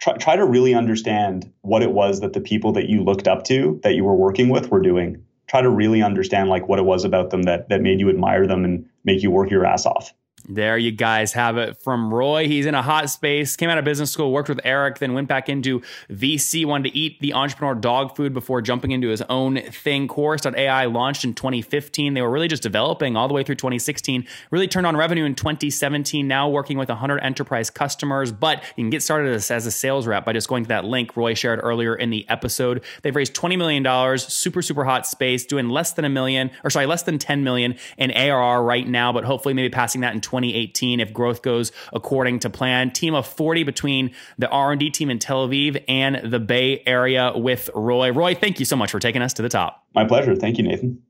Try, 0.00 0.16
try 0.16 0.36
to 0.36 0.44
really 0.44 0.74
understand 0.74 1.52
what 1.62 1.82
it 1.82 1.90
was 1.90 2.20
that 2.20 2.32
the 2.32 2.40
people 2.40 2.70
that 2.72 2.88
you 2.88 3.02
looked 3.02 3.26
up 3.26 3.42
to, 3.44 3.80
that 3.82 3.96
you 3.96 4.04
were 4.04 4.14
working 4.14 4.48
with, 4.48 4.70
were 4.70 4.80
doing. 4.80 5.24
Try 5.48 5.60
to 5.60 5.68
really 5.68 6.02
understand 6.02 6.50
like 6.50 6.68
what 6.68 6.78
it 6.78 6.84
was 6.84 7.04
about 7.04 7.30
them 7.30 7.42
that 7.44 7.68
that 7.68 7.80
made 7.80 7.98
you 7.98 8.08
admire 8.08 8.46
them 8.46 8.64
and 8.64 8.88
make 9.02 9.24
you 9.24 9.32
work 9.32 9.50
your 9.50 9.66
ass 9.66 9.86
off. 9.86 10.14
There 10.50 10.78
you 10.78 10.92
guys 10.92 11.34
have 11.34 11.58
it 11.58 11.76
from 11.76 12.12
Roy. 12.12 12.48
He's 12.48 12.64
in 12.64 12.74
a 12.74 12.80
hot 12.80 13.10
space, 13.10 13.54
came 13.54 13.68
out 13.68 13.76
of 13.76 13.84
business 13.84 14.10
school, 14.10 14.32
worked 14.32 14.48
with 14.48 14.60
Eric, 14.64 14.98
then 14.98 15.12
went 15.12 15.28
back 15.28 15.50
into 15.50 15.82
VC, 16.10 16.64
wanted 16.64 16.90
to 16.90 16.96
eat 16.96 17.20
the 17.20 17.34
entrepreneur 17.34 17.74
dog 17.74 18.16
food 18.16 18.32
before 18.32 18.62
jumping 18.62 18.92
into 18.92 19.08
his 19.08 19.20
own 19.28 19.60
thing. 19.60 20.08
Chorus.ai 20.08 20.86
launched 20.86 21.24
in 21.24 21.34
2015. 21.34 22.14
They 22.14 22.22
were 22.22 22.30
really 22.30 22.48
just 22.48 22.62
developing 22.62 23.14
all 23.14 23.28
the 23.28 23.34
way 23.34 23.42
through 23.42 23.56
2016, 23.56 24.26
really 24.50 24.66
turned 24.66 24.86
on 24.86 24.96
revenue 24.96 25.26
in 25.26 25.34
2017, 25.34 26.26
now 26.26 26.48
working 26.48 26.78
with 26.78 26.88
100 26.88 27.18
enterprise 27.18 27.68
customers. 27.68 28.32
But 28.32 28.62
you 28.76 28.84
can 28.84 28.90
get 28.90 29.02
started 29.02 29.34
as, 29.34 29.50
as 29.50 29.66
a 29.66 29.70
sales 29.70 30.06
rep 30.06 30.24
by 30.24 30.32
just 30.32 30.48
going 30.48 30.64
to 30.64 30.68
that 30.68 30.86
link 30.86 31.14
Roy 31.14 31.34
shared 31.34 31.60
earlier 31.62 31.94
in 31.94 32.08
the 32.08 32.26
episode. 32.30 32.82
They've 33.02 33.14
raised 33.14 33.34
$20 33.34 33.58
million, 33.58 34.18
super, 34.18 34.62
super 34.62 34.84
hot 34.84 35.06
space, 35.06 35.44
doing 35.44 35.68
less 35.68 35.92
than 35.92 36.06
a 36.06 36.08
million, 36.08 36.50
or 36.64 36.70
sorry, 36.70 36.86
less 36.86 37.02
than 37.02 37.18
10 37.18 37.44
million 37.44 37.76
in 37.98 38.10
ARR 38.12 38.62
right 38.62 38.88
now, 38.88 39.12
but 39.12 39.24
hopefully 39.24 39.52
maybe 39.52 39.68
passing 39.68 40.00
that 40.00 40.14
in 40.14 40.22
2018 40.42 41.00
if 41.00 41.12
growth 41.12 41.42
goes 41.42 41.72
according 41.92 42.38
to 42.40 42.50
plan. 42.50 42.90
Team 42.90 43.14
of 43.14 43.26
40 43.26 43.64
between 43.64 44.14
the 44.38 44.48
R&D 44.48 44.90
team 44.90 45.10
in 45.10 45.18
Tel 45.18 45.48
Aviv 45.48 45.82
and 45.88 46.30
the 46.30 46.38
Bay 46.38 46.82
Area 46.86 47.32
with 47.34 47.70
Roy. 47.74 48.10
Roy, 48.10 48.34
thank 48.34 48.58
you 48.58 48.64
so 48.64 48.76
much 48.76 48.90
for 48.90 48.98
taking 48.98 49.22
us 49.22 49.34
to 49.34 49.42
the 49.42 49.48
top. 49.48 49.84
My 49.94 50.04
pleasure. 50.04 50.34
Thank 50.36 50.58
you, 50.58 50.64
Nathan. 50.64 51.02